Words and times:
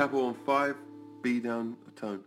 capo 0.00 0.24
on 0.24 0.34
five, 0.34 0.76
B 1.20 1.40
down 1.40 1.76
a 1.86 1.90
tone. 2.00 2.20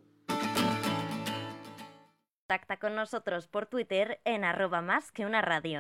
Contacta 2.48 2.78
con 2.78 2.94
nosotros 2.94 3.48
por 3.48 3.66
Twitter 3.66 4.20
en 4.26 4.44
arroba 4.44 4.84
más 4.84 5.12
que 5.12 5.26
una 5.26 5.42
radio. 5.42 5.80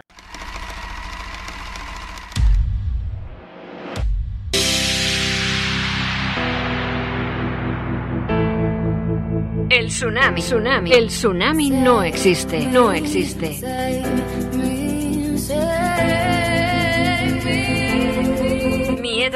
El 9.69 9.87
tsunami, 9.87 10.41
tsunami, 10.41 10.93
el 10.93 11.07
tsunami 11.09 11.69
no 11.69 12.01
existe, 12.01 12.65
no 12.65 12.91
existe. 12.91 14.42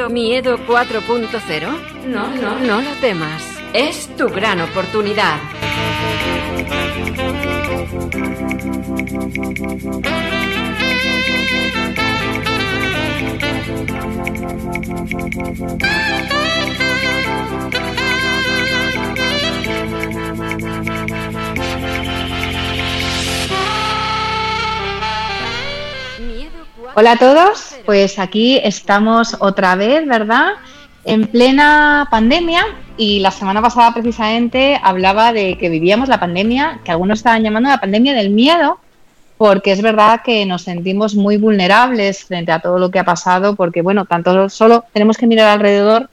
Miedo, 0.10 0.58
miedo 0.58 0.58
4.0. 0.68 2.06
No, 2.06 2.30
no, 2.30 2.60
no 2.60 2.82
lo 2.82 2.92
temas. 3.02 3.44
Es 3.74 4.08
tu 4.16 4.30
gran 4.30 4.62
oportunidad. 4.62 5.38
Hola 26.96 27.12
a 27.12 27.18
todos, 27.18 27.66
pues 27.88 28.20
aquí 28.20 28.60
estamos 28.62 29.38
otra 29.40 29.76
vez, 29.76 30.05
¿verdad? 30.05 30.55
En 31.05 31.26
plena 31.26 32.05
pandemia 32.12 32.66
y 32.98 33.21
la 33.21 33.32
semana 33.32 33.62
pasada 33.62 33.93
precisamente 33.93 34.77
hablaba 34.84 35.32
de 35.32 35.57
que 35.57 35.70
vivíamos 35.70 36.10
la 36.10 36.20
pandemia, 36.20 36.82
que 36.84 36.91
algunos 36.91 37.20
estaban 37.20 37.43
llamando 37.43 37.70
la 37.70 37.80
pandemia 37.80 38.13
del 38.13 38.32
miedo, 38.32 38.77
porque 39.38 39.71
es 39.71 39.82
verdad 39.82 40.21
que 40.21 40.46
nos 40.46 40.63
sentimos 40.63 41.15
muy 41.15 41.38
vulnerables 41.38 42.26
frente 42.26 42.52
a 42.52 42.60
todo 42.60 42.77
lo 42.77 42.91
que 42.91 42.99
ha 42.99 43.05
pasado, 43.05 43.55
porque 43.55 43.82
bueno, 43.82 44.04
tanto 44.04 44.49
solo 44.49 44.84
tenemos 44.91 45.18
que 45.18 45.27
mirar 45.27 45.48
alrededor 45.48 46.10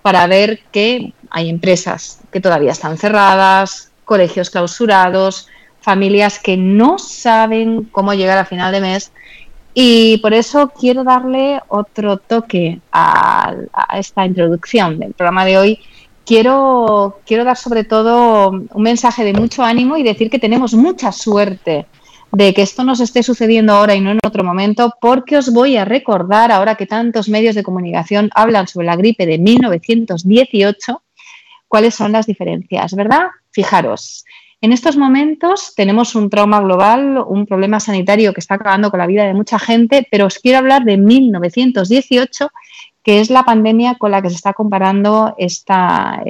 para 0.00 0.26
ver 0.28 0.60
que 0.72 1.12
hay 1.28 1.50
empresas 1.50 2.20
que 2.32 2.40
todavía 2.40 2.72
están 2.72 2.96
cerradas, 2.96 3.90
colegios 4.06 4.48
clausurados, 4.48 5.46
familias 5.82 6.38
que 6.38 6.56
no 6.56 6.98
saben 6.98 7.84
cómo 7.84 8.14
llegar 8.14 8.38
a 8.38 8.46
final 8.46 8.72
de 8.72 8.80
mes 8.80 9.12
y 9.80 10.18
por 10.18 10.34
eso 10.34 10.72
quiero 10.76 11.04
darle 11.04 11.60
otro 11.68 12.16
toque 12.16 12.80
a, 12.90 13.54
esta 13.94 14.26
introducción 14.26 14.98
del 14.98 15.12
programa 15.12 15.44
de 15.44 15.56
hoy. 15.56 15.78
Quiero, 16.26 17.20
quiero 17.24 17.44
dar 17.44 17.56
sobre 17.56 17.84
todo 17.84 18.50
un 18.50 18.82
mensaje 18.82 19.22
de 19.22 19.34
mucho 19.34 19.62
ánimo 19.62 19.96
y 19.96 20.02
decir 20.02 20.30
que 20.30 20.40
tenemos 20.40 20.74
mucha 20.74 21.12
suerte 21.12 21.86
de 22.32 22.54
que 22.54 22.62
esto 22.62 22.82
nos 22.82 22.98
esté 22.98 23.22
sucediendo 23.22 23.72
ahora 23.72 23.94
y 23.94 24.00
no 24.00 24.10
en 24.10 24.18
otro 24.26 24.42
momento, 24.42 24.94
porque 25.00 25.36
os 25.36 25.52
voy 25.52 25.76
a 25.76 25.84
recordar, 25.84 26.50
ahora 26.50 26.74
que 26.74 26.86
tantos 26.86 27.28
medios 27.28 27.54
de 27.54 27.62
comunicación 27.62 28.30
hablan 28.34 28.66
sobre 28.66 28.86
la 28.86 28.96
gripe 28.96 29.26
de 29.26 29.38
1918, 29.38 31.02
cuáles 31.68 31.94
son 31.94 32.10
las 32.10 32.26
diferencias, 32.26 32.94
¿verdad? 32.96 33.28
Fijaros, 33.52 34.24
en 34.60 34.72
estos 34.72 34.96
momentos 34.96 35.72
tenemos 35.76 36.14
un 36.14 36.30
trauma 36.30 36.60
global, 36.60 37.24
un 37.26 37.46
problema 37.46 37.78
sanitario 37.78 38.32
que 38.32 38.40
está 38.40 38.54
acabando 38.54 38.90
con 38.90 38.98
la 38.98 39.06
vida 39.06 39.24
de 39.24 39.34
mucha 39.34 39.58
gente, 39.58 40.06
pero 40.10 40.26
os 40.26 40.38
quiero 40.38 40.58
hablar 40.58 40.84
de 40.84 40.96
1918, 40.96 42.50
que 43.02 43.20
es 43.20 43.30
la 43.30 43.44
pandemia 43.44 43.94
con 43.94 44.10
la 44.10 44.20
que 44.20 44.30
se 44.30 44.36
está 44.36 44.52
comparando 44.54 45.34
esta, 45.38 46.22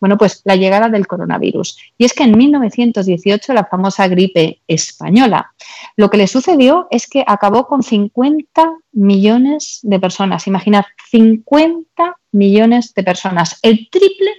bueno, 0.00 0.16
pues 0.16 0.40
la 0.44 0.56
llegada 0.56 0.88
del 0.88 1.06
coronavirus. 1.06 1.78
Y 1.98 2.04
es 2.04 2.14
que 2.14 2.24
en 2.24 2.36
1918, 2.36 3.52
la 3.52 3.64
famosa 3.64 4.08
gripe 4.08 4.60
española, 4.66 5.52
lo 5.96 6.08
que 6.08 6.16
le 6.16 6.26
sucedió 6.26 6.88
es 6.90 7.06
que 7.06 7.22
acabó 7.26 7.66
con 7.66 7.82
50 7.82 8.72
millones 8.92 9.80
de 9.82 10.00
personas. 10.00 10.46
Imaginad, 10.46 10.84
50 11.10 12.16
millones 12.34 12.92
de 12.94 13.02
personas, 13.02 13.58
el 13.62 13.88
triple 13.90 14.30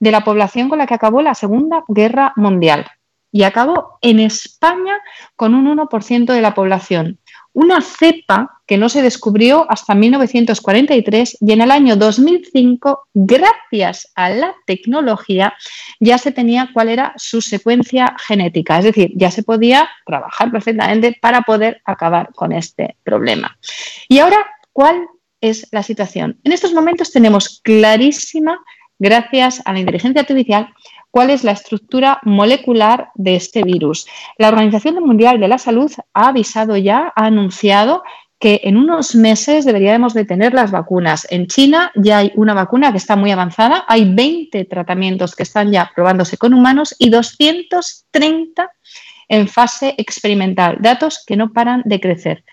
de 0.00 0.10
la 0.10 0.24
población 0.24 0.68
con 0.68 0.78
la 0.78 0.86
que 0.86 0.94
acabó 0.94 1.22
la 1.22 1.34
Segunda 1.34 1.84
Guerra 1.88 2.32
Mundial. 2.36 2.86
Y 3.30 3.42
acabó 3.42 3.98
en 4.00 4.20
España 4.20 4.98
con 5.34 5.54
un 5.54 5.66
1% 5.76 6.32
de 6.32 6.40
la 6.40 6.54
población. 6.54 7.18
Una 7.52 7.80
cepa 7.80 8.60
que 8.66 8.78
no 8.78 8.88
se 8.88 9.02
descubrió 9.02 9.66
hasta 9.70 9.94
1943 9.94 11.38
y 11.40 11.52
en 11.52 11.60
el 11.60 11.70
año 11.70 11.96
2005, 11.96 13.08
gracias 13.12 14.10
a 14.14 14.30
la 14.30 14.54
tecnología, 14.66 15.54
ya 16.00 16.18
se 16.18 16.32
tenía 16.32 16.70
cuál 16.72 16.88
era 16.88 17.12
su 17.16 17.40
secuencia 17.40 18.16
genética. 18.18 18.78
Es 18.78 18.84
decir, 18.84 19.12
ya 19.14 19.30
se 19.30 19.42
podía 19.42 19.88
trabajar 20.06 20.50
perfectamente 20.50 21.16
para 21.20 21.42
poder 21.42 21.82
acabar 21.84 22.32
con 22.34 22.52
este 22.52 22.96
problema. 23.04 23.56
Y 24.08 24.18
ahora, 24.18 24.38
¿cuál 24.72 25.08
es 25.44 25.68
la 25.72 25.82
situación. 25.82 26.38
En 26.44 26.52
estos 26.52 26.72
momentos 26.72 27.12
tenemos 27.12 27.60
clarísima, 27.62 28.58
gracias 28.98 29.60
a 29.64 29.72
la 29.72 29.80
inteligencia 29.80 30.22
artificial, 30.22 30.72
cuál 31.10 31.30
es 31.30 31.44
la 31.44 31.52
estructura 31.52 32.18
molecular 32.24 33.10
de 33.14 33.36
este 33.36 33.62
virus. 33.62 34.06
La 34.38 34.48
Organización 34.48 34.94
Mundial 35.04 35.38
de 35.38 35.48
la 35.48 35.58
Salud 35.58 35.92
ha 36.14 36.28
avisado 36.28 36.76
ya, 36.76 37.12
ha 37.14 37.26
anunciado 37.26 38.02
que 38.40 38.62
en 38.64 38.76
unos 38.76 39.14
meses 39.14 39.64
deberíamos 39.64 40.12
de 40.14 40.24
tener 40.24 40.54
las 40.54 40.70
vacunas. 40.70 41.26
En 41.30 41.46
China 41.46 41.92
ya 41.94 42.18
hay 42.18 42.32
una 42.34 42.54
vacuna 42.54 42.90
que 42.90 42.98
está 42.98 43.14
muy 43.14 43.30
avanzada, 43.30 43.84
hay 43.86 44.12
20 44.12 44.64
tratamientos 44.64 45.36
que 45.36 45.44
están 45.44 45.70
ya 45.70 45.92
probándose 45.94 46.36
con 46.36 46.52
humanos 46.52 46.94
y 46.98 47.10
230 47.10 48.70
en 49.28 49.48
fase 49.48 49.94
experimental, 49.98 50.78
datos 50.80 51.22
que 51.26 51.36
no 51.36 51.52
paran 51.52 51.82
de 51.84 52.00
crecer. 52.00 52.44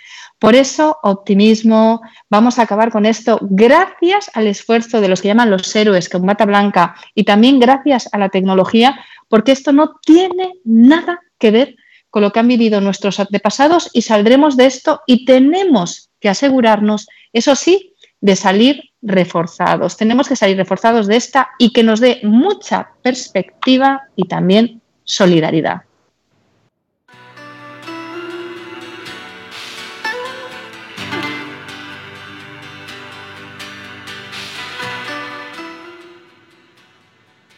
Por 0.42 0.56
eso, 0.56 0.98
optimismo, 1.04 2.02
vamos 2.28 2.58
a 2.58 2.64
acabar 2.64 2.92
con 2.92 3.06
esto 3.06 3.38
gracias 3.44 4.32
al 4.34 4.48
esfuerzo 4.48 5.00
de 5.00 5.08
los 5.08 5.22
que 5.22 5.28
llaman 5.28 5.52
los 5.52 5.76
héroes 5.76 6.10
con 6.10 6.26
bata 6.26 6.48
blanca 6.48 6.96
y 7.14 7.26
también 7.26 7.60
gracias 7.60 8.10
a 8.12 8.18
la 8.18 8.30
tecnología, 8.30 9.00
porque 9.30 9.52
esto 9.52 9.72
no 9.72 10.00
tiene 10.04 10.54
nada 10.66 11.20
que 11.38 11.52
ver 11.52 11.76
con 12.10 12.24
lo 12.24 12.32
que 12.32 12.40
han 12.40 12.48
vivido 12.48 12.82
nuestros 12.82 13.20
antepasados 13.20 13.92
y 13.94 14.02
saldremos 14.02 14.58
de 14.58 14.66
esto 14.66 15.02
y 15.06 15.26
tenemos 15.26 16.10
que 16.20 16.30
asegurarnos, 16.30 17.08
eso 17.34 17.54
sí, 17.54 17.94
de 18.20 18.36
salir 18.36 18.82
reforzados. 19.04 19.96
Tenemos 19.96 20.28
que 20.28 20.36
salir 20.36 20.58
reforzados 20.58 21.06
de 21.06 21.18
esta 21.18 21.50
y 21.60 21.72
que 21.72 21.84
nos 21.84 22.00
dé 22.00 22.20
mucha 22.24 22.90
perspectiva 23.04 24.08
y 24.16 24.28
también 24.28 24.82
solidaridad. 25.04 25.84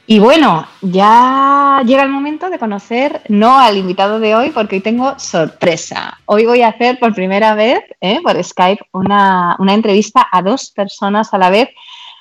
Y 0.05 0.19
bueno, 0.19 0.67
ya 0.81 1.81
llega 1.85 2.03
el 2.03 2.09
momento 2.09 2.49
de 2.49 2.59
conocer 2.59 3.21
no 3.29 3.57
al 3.57 3.77
invitado 3.77 4.19
de 4.19 4.35
hoy, 4.35 4.49
porque 4.49 4.75
hoy 4.75 4.81
tengo 4.81 5.17
sorpresa. 5.17 6.19
Hoy 6.25 6.45
voy 6.45 6.61
a 6.61 6.69
hacer 6.69 6.99
por 6.99 7.13
primera 7.13 7.55
vez 7.55 7.79
¿eh? 8.01 8.19
por 8.21 8.41
Skype 8.43 8.83
una, 8.91 9.55
una 9.59 9.73
entrevista 9.73 10.27
a 10.29 10.41
dos 10.41 10.71
personas 10.71 11.33
a 11.33 11.37
la 11.37 11.49
vez 11.49 11.69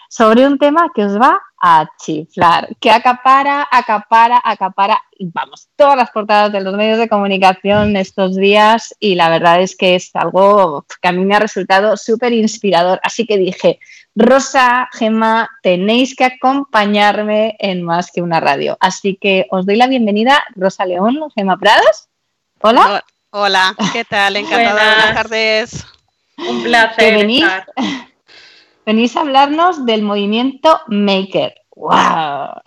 sobre 0.08 0.46
un 0.46 0.58
tema 0.58 0.90
que 0.94 1.06
os 1.06 1.18
va 1.18 1.40
a 1.60 1.88
chiflar, 1.98 2.68
que 2.78 2.90
acapara, 2.90 3.66
acapara, 3.70 4.40
acapara, 4.44 5.00
vamos, 5.18 5.68
todas 5.74 5.96
las 5.96 6.10
portadas 6.10 6.52
de 6.52 6.60
los 6.60 6.74
medios 6.74 6.98
de 6.98 7.08
comunicación 7.08 7.96
estos 7.96 8.36
días 8.36 8.94
y 9.00 9.14
la 9.14 9.30
verdad 9.30 9.62
es 9.62 9.74
que 9.74 9.94
es 9.94 10.10
algo 10.14 10.84
que 11.00 11.08
a 11.08 11.12
mí 11.12 11.24
me 11.24 11.34
ha 11.34 11.38
resultado 11.38 11.96
súper 11.96 12.32
inspirador. 12.32 13.00
Así 13.02 13.26
que 13.26 13.38
dije, 13.38 13.80
Rosa, 14.14 14.88
Gemma, 14.92 15.48
tenéis 15.62 16.14
que 16.14 16.24
acompañarme 16.24 17.56
en 17.58 17.82
más 17.82 18.10
que 18.12 18.20
una 18.20 18.40
radio. 18.40 18.76
Así 18.80 19.16
que 19.20 19.46
os 19.50 19.64
doy 19.64 19.76
la 19.76 19.86
bienvenida, 19.86 20.44
Rosa 20.54 20.84
León, 20.84 21.18
Gemma 21.34 21.56
Prados. 21.56 22.08
Hola. 22.60 23.04
Hola, 23.30 23.74
¿qué 23.94 24.04
tal? 24.04 24.36
Encantada, 24.36 24.72
buenas, 24.72 25.14
tardes. 25.14 25.86
Un 26.36 26.62
placer. 26.62 27.14
Venís, 27.14 27.46
venís 28.84 29.16
a 29.16 29.20
hablarnos 29.20 29.86
del 29.86 30.02
movimiento 30.02 30.82
Maker. 30.88 31.54
¡Wow! 31.74 32.60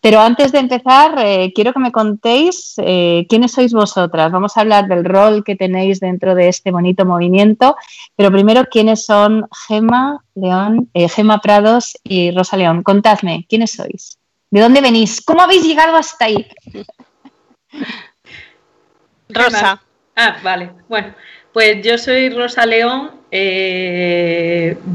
Pero 0.00 0.20
antes 0.20 0.50
de 0.52 0.60
empezar, 0.60 1.14
eh, 1.18 1.52
quiero 1.54 1.74
que 1.74 1.78
me 1.78 1.92
contéis 1.92 2.74
eh, 2.78 3.26
quiénes 3.28 3.52
sois 3.52 3.72
vosotras. 3.72 4.32
Vamos 4.32 4.56
a 4.56 4.62
hablar 4.62 4.88
del 4.88 5.04
rol 5.04 5.44
que 5.44 5.56
tenéis 5.56 6.00
dentro 6.00 6.34
de 6.34 6.48
este 6.48 6.70
bonito 6.70 7.04
movimiento, 7.04 7.76
pero 8.16 8.32
primero, 8.32 8.64
¿quiénes 8.70 9.04
son 9.04 9.46
Gema, 9.68 10.24
León, 10.34 10.88
eh, 10.94 11.08
Gema 11.08 11.40
Prados 11.40 11.98
y 12.02 12.30
Rosa 12.30 12.56
León? 12.56 12.82
Contadme, 12.82 13.44
¿quiénes 13.46 13.72
sois? 13.72 14.18
¿De 14.50 14.60
dónde 14.60 14.80
venís? 14.80 15.20
¿Cómo 15.20 15.42
habéis 15.42 15.64
llegado 15.64 15.94
hasta 15.96 16.24
ahí? 16.24 16.46
Rosa. 19.28 19.82
Ah, 20.16 20.38
vale. 20.42 20.70
Bueno, 20.88 21.14
pues 21.52 21.84
yo 21.84 21.98
soy 21.98 22.30
Rosa 22.30 22.64
León. 22.64 23.10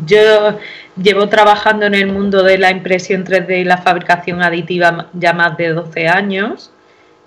yo 0.05 0.57
llevo 1.01 1.27
trabajando 1.29 1.85
en 1.85 1.95
el 1.95 2.07
mundo 2.07 2.43
de 2.43 2.57
la 2.57 2.71
impresión 2.71 3.25
3D 3.25 3.61
y 3.61 3.63
la 3.63 3.77
fabricación 3.77 4.41
aditiva 4.41 5.07
ya 5.13 5.33
más 5.33 5.57
de 5.57 5.69
12 5.69 6.07
años. 6.07 6.71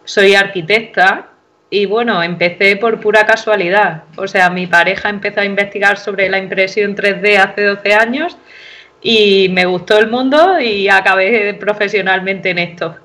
Soy 0.04 0.34
arquitecta 0.34 1.28
y 1.70 1.86
bueno, 1.86 2.22
empecé 2.22 2.76
por 2.76 3.00
pura 3.00 3.26
casualidad. 3.26 4.04
O 4.16 4.26
sea, 4.26 4.50
mi 4.50 4.66
pareja 4.66 5.10
empezó 5.10 5.40
a 5.40 5.44
investigar 5.44 5.98
sobre 5.98 6.28
la 6.28 6.38
impresión 6.38 6.96
3D 6.96 7.38
hace 7.38 7.64
12 7.64 7.94
años 7.94 8.36
y 9.02 9.48
me 9.50 9.66
gustó 9.66 9.98
el 9.98 10.08
mundo 10.08 10.58
y 10.60 10.88
acabé 10.88 11.54
profesionalmente 11.54 12.50
en 12.50 12.58
esto. 12.58 12.96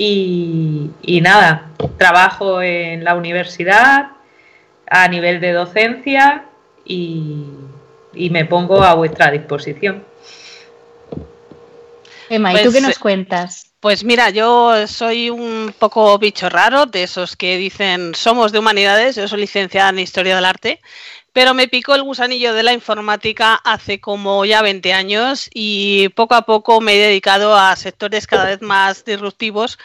Y, 0.00 1.20
nada, 1.22 1.70
trabajo 1.96 2.62
en 2.62 3.02
la 3.02 3.16
universidad 3.16 4.10
a 4.88 5.08
nivel 5.08 5.40
de 5.40 5.52
docencia 5.52 6.44
y, 6.84 7.46
y 8.14 8.30
me 8.30 8.44
pongo 8.44 8.82
a 8.82 8.94
vuestra 8.94 9.30
disposición. 9.30 10.04
Emma, 12.28 12.52
¿y 12.52 12.56
tú 12.56 12.72
qué 12.72 12.80
pues, 12.80 12.82
nos 12.82 12.98
cuentas? 12.98 13.68
Pues 13.80 14.04
mira, 14.04 14.30
yo 14.30 14.86
soy 14.86 15.30
un 15.30 15.72
poco 15.78 16.18
bicho 16.18 16.48
raro 16.48 16.86
de 16.86 17.04
esos 17.04 17.36
que 17.36 17.56
dicen 17.56 18.14
somos 18.14 18.52
de 18.52 18.58
humanidades, 18.58 19.16
yo 19.16 19.28
soy 19.28 19.40
licenciada 19.40 19.90
en 19.90 20.00
Historia 20.00 20.34
del 20.34 20.44
Arte, 20.44 20.80
pero 21.32 21.54
me 21.54 21.68
picó 21.68 21.94
el 21.94 22.02
gusanillo 22.02 22.52
de 22.54 22.64
la 22.64 22.72
informática 22.72 23.54
hace 23.54 24.00
como 24.00 24.44
ya 24.44 24.62
20 24.62 24.92
años 24.92 25.48
y 25.54 26.08
poco 26.10 26.34
a 26.34 26.42
poco 26.42 26.80
me 26.80 26.94
he 26.94 26.98
dedicado 26.98 27.56
a 27.56 27.76
sectores 27.76 28.26
cada 28.26 28.46
vez 28.46 28.60
más 28.62 29.04
disruptivos 29.04 29.78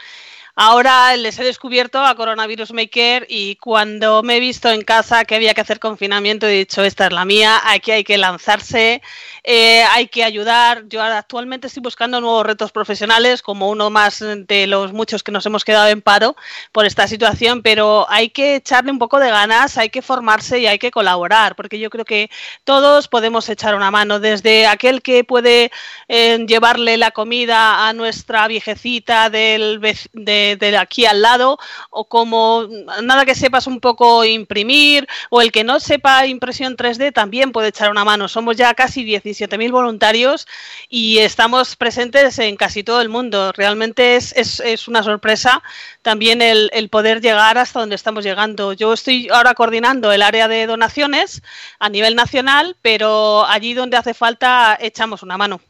Ahora 0.55 1.17
les 1.17 1.39
he 1.39 1.43
descubierto 1.43 2.05
a 2.05 2.13
Coronavirus 2.13 2.73
Maker 2.73 3.25
y 3.27 3.55
cuando 3.55 4.21
me 4.21 4.37
he 4.37 4.39
visto 4.39 4.69
en 4.69 4.83
casa 4.83 5.25
que 5.25 5.33
había 5.33 5.55
que 5.55 5.61
hacer 5.61 5.79
confinamiento 5.79 6.45
he 6.45 6.51
dicho, 6.51 6.83
esta 6.83 7.07
es 7.07 7.11
la 7.11 7.25
mía, 7.25 7.59
aquí 7.65 7.89
hay 7.89 8.03
que 8.03 8.19
lanzarse, 8.19 9.01
eh, 9.43 9.83
hay 9.83 10.09
que 10.09 10.23
ayudar. 10.23 10.83
Yo 10.89 11.01
actualmente 11.01 11.65
estoy 11.65 11.81
buscando 11.81 12.21
nuevos 12.21 12.45
retos 12.45 12.71
profesionales 12.71 13.41
como 13.41 13.67
uno 13.67 13.89
más 13.89 14.19
de 14.19 14.67
los 14.67 14.93
muchos 14.93 15.23
que 15.23 15.31
nos 15.31 15.43
hemos 15.47 15.65
quedado 15.65 15.87
en 15.87 16.03
paro 16.03 16.35
por 16.71 16.85
esta 16.85 17.07
situación, 17.07 17.63
pero 17.63 18.05
hay 18.07 18.29
que 18.29 18.57
echarle 18.57 18.91
un 18.91 18.99
poco 18.99 19.19
de 19.19 19.31
ganas, 19.31 19.79
hay 19.79 19.89
que 19.89 20.03
formarse 20.03 20.59
y 20.59 20.67
hay 20.67 20.77
que 20.77 20.91
colaborar, 20.91 21.55
porque 21.55 21.79
yo 21.79 21.89
creo 21.89 22.05
que 22.05 22.29
todos 22.63 23.07
podemos 23.07 23.49
echar 23.49 23.73
una 23.73 23.89
mano, 23.89 24.19
desde 24.19 24.67
aquel 24.67 25.01
que 25.01 25.23
puede 25.23 25.71
eh, 26.07 26.45
llevarle 26.47 26.97
la 26.97 27.09
comida 27.09 27.87
a 27.87 27.93
nuestra 27.93 28.47
viejecita 28.47 29.31
del, 29.31 29.81
de 30.13 30.42
de, 30.59 30.77
aquí 30.77 31.05
al 31.05 31.21
lado, 31.21 31.57
o 31.89 32.05
como 32.05 32.67
nada 33.01 33.25
que 33.25 33.35
sepas 33.35 33.67
un 33.67 33.79
poco 33.79 34.23
imprimir, 34.25 35.07
o 35.29 35.41
el 35.41 35.51
que 35.51 35.63
no 35.63 35.79
sepa 35.79 36.25
impresión 36.27 36.77
3D 36.77 37.13
también 37.13 37.51
puede 37.51 37.69
echar 37.69 37.89
una 37.89 38.05
mano. 38.05 38.27
Somos 38.27 38.57
ya 38.57 38.73
casi 38.73 39.05
17.000 39.05 39.71
voluntarios 39.71 40.47
y 40.89 41.19
estamos 41.19 41.75
presentes 41.75 42.39
en 42.39 42.55
casi 42.55 42.83
todo 42.83 43.01
el 43.01 43.09
mundo. 43.09 43.51
Realmente 43.53 44.15
es, 44.15 44.33
es, 44.35 44.87
una 44.87 45.03
sorpresa 45.03 45.63
también 46.01 46.41
el, 46.41 46.69
el 46.73 46.89
poder 46.89 47.21
llegar 47.21 47.57
hasta 47.57 47.79
donde 47.79 47.95
estamos 47.95 48.23
llegando. 48.23 48.73
Yo 48.73 48.93
estoy 48.93 49.29
ahora 49.29 49.53
coordinando 49.53 50.11
el 50.11 50.21
área 50.21 50.47
de 50.47 50.67
donaciones 50.67 51.41
a 51.79 51.89
nivel 51.89 52.15
nacional, 52.15 52.75
pero 52.81 53.45
allí 53.45 53.73
donde 53.73 53.97
hace 53.97 54.13
falta 54.13 54.77
echamos 54.79 55.23
una 55.23 55.37
mano. 55.37 55.61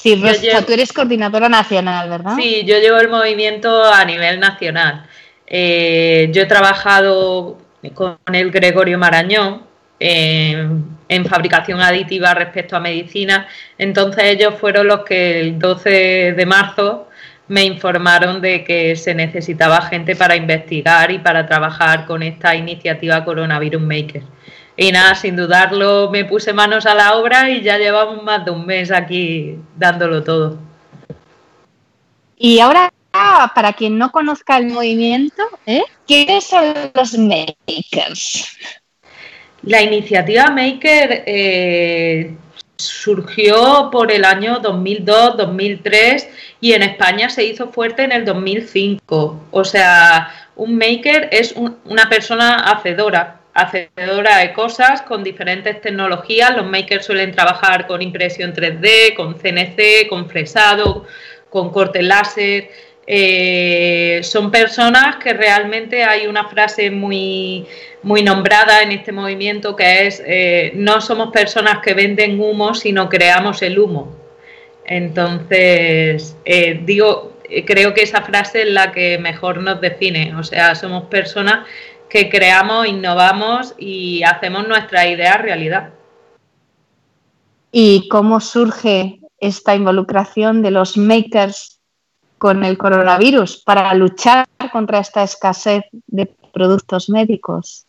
Sí, 0.00 0.22
tú 0.64 0.72
eres 0.72 0.92
coordinadora 0.92 1.48
nacional, 1.48 2.08
¿verdad? 2.08 2.36
Sí, 2.36 2.62
yo 2.64 2.78
llevo 2.78 2.98
el 2.98 3.08
movimiento 3.08 3.84
a 3.84 4.04
nivel 4.04 4.38
nacional. 4.38 5.04
Eh, 5.44 6.28
yo 6.30 6.42
he 6.42 6.46
trabajado 6.46 7.58
con 7.94 8.16
el 8.32 8.52
Gregorio 8.52 8.96
Marañón 8.96 9.62
en 9.98 11.26
fabricación 11.26 11.80
aditiva 11.80 12.32
respecto 12.32 12.76
a 12.76 12.80
medicina, 12.80 13.48
entonces 13.76 14.22
ellos 14.24 14.54
fueron 14.60 14.86
los 14.86 15.04
que 15.04 15.40
el 15.40 15.58
12 15.58 16.34
de 16.36 16.46
marzo 16.46 17.08
me 17.48 17.64
informaron 17.64 18.40
de 18.40 18.62
que 18.62 18.94
se 18.94 19.14
necesitaba 19.14 19.80
gente 19.82 20.14
para 20.14 20.36
investigar 20.36 21.10
y 21.10 21.18
para 21.18 21.46
trabajar 21.46 22.06
con 22.06 22.22
esta 22.22 22.54
iniciativa 22.54 23.24
Coronavirus 23.24 23.82
Maker. 23.82 24.22
Y 24.80 24.92
nada, 24.92 25.16
sin 25.16 25.34
dudarlo, 25.34 26.08
me 26.08 26.24
puse 26.24 26.52
manos 26.52 26.86
a 26.86 26.94
la 26.94 27.16
obra 27.16 27.50
y 27.50 27.62
ya 27.62 27.78
llevamos 27.78 28.22
más 28.22 28.44
de 28.44 28.52
un 28.52 28.64
mes 28.64 28.92
aquí 28.92 29.56
dándolo 29.76 30.22
todo. 30.22 30.56
Y 32.36 32.60
ahora, 32.60 32.92
para 33.56 33.72
quien 33.72 33.98
no 33.98 34.12
conozca 34.12 34.56
el 34.56 34.68
movimiento, 34.68 35.42
¿eh? 35.66 35.82
¿quiénes 36.06 36.44
son 36.44 36.92
los 36.94 37.18
makers? 37.18 38.56
La 39.62 39.82
iniciativa 39.82 40.46
Maker 40.46 41.24
eh, 41.26 42.36
surgió 42.76 43.88
por 43.90 44.12
el 44.12 44.24
año 44.24 44.62
2002-2003 44.62 46.28
y 46.60 46.74
en 46.74 46.84
España 46.84 47.28
se 47.28 47.44
hizo 47.44 47.72
fuerte 47.72 48.04
en 48.04 48.12
el 48.12 48.24
2005. 48.24 49.48
O 49.50 49.64
sea, 49.64 50.30
un 50.54 50.78
maker 50.78 51.30
es 51.32 51.52
una 51.84 52.08
persona 52.08 52.60
hacedora, 52.70 53.37
hacedora 53.62 54.38
de 54.38 54.52
cosas 54.52 55.02
con 55.02 55.24
diferentes 55.24 55.80
tecnologías. 55.80 56.56
Los 56.56 56.66
makers 56.66 57.06
suelen 57.06 57.32
trabajar 57.32 57.86
con 57.86 58.00
impresión 58.02 58.54
3D, 58.54 59.14
con 59.14 59.34
CNC, 59.34 60.08
con 60.08 60.28
fresado, 60.28 61.06
con 61.50 61.70
corte 61.70 62.02
láser. 62.02 62.70
Eh, 63.06 64.20
son 64.22 64.50
personas 64.50 65.16
que 65.16 65.32
realmente 65.32 66.04
hay 66.04 66.26
una 66.26 66.46
frase 66.48 66.90
muy, 66.90 67.66
muy 68.02 68.22
nombrada 68.22 68.82
en 68.82 68.92
este 68.92 69.12
movimiento 69.12 69.74
que 69.74 70.06
es 70.06 70.22
eh, 70.26 70.72
no 70.74 71.00
somos 71.00 71.30
personas 71.32 71.78
que 71.78 71.94
venden 71.94 72.38
humo, 72.38 72.74
sino 72.74 73.08
creamos 73.08 73.62
el 73.62 73.78
humo. 73.78 74.14
Entonces, 74.84 76.36
eh, 76.44 76.80
digo, 76.84 77.32
creo 77.66 77.94
que 77.94 78.02
esa 78.02 78.22
frase 78.22 78.62
es 78.62 78.68
la 78.68 78.92
que 78.92 79.18
mejor 79.18 79.58
nos 79.62 79.80
define. 79.80 80.34
O 80.36 80.42
sea, 80.42 80.74
somos 80.74 81.04
personas 81.04 81.66
que 82.08 82.28
creamos, 82.28 82.86
innovamos 82.86 83.74
y 83.78 84.22
hacemos 84.22 84.66
nuestra 84.66 85.06
idea 85.06 85.36
realidad. 85.36 85.90
¿Y 87.70 88.08
cómo 88.08 88.40
surge 88.40 89.20
esta 89.38 89.74
involucración 89.74 90.62
de 90.62 90.70
los 90.70 90.96
makers 90.96 91.80
con 92.38 92.64
el 92.64 92.78
coronavirus 92.78 93.62
para 93.64 93.92
luchar 93.94 94.46
contra 94.72 95.00
esta 95.00 95.22
escasez 95.22 95.82
de 96.06 96.26
productos 96.52 97.10
médicos? 97.10 97.84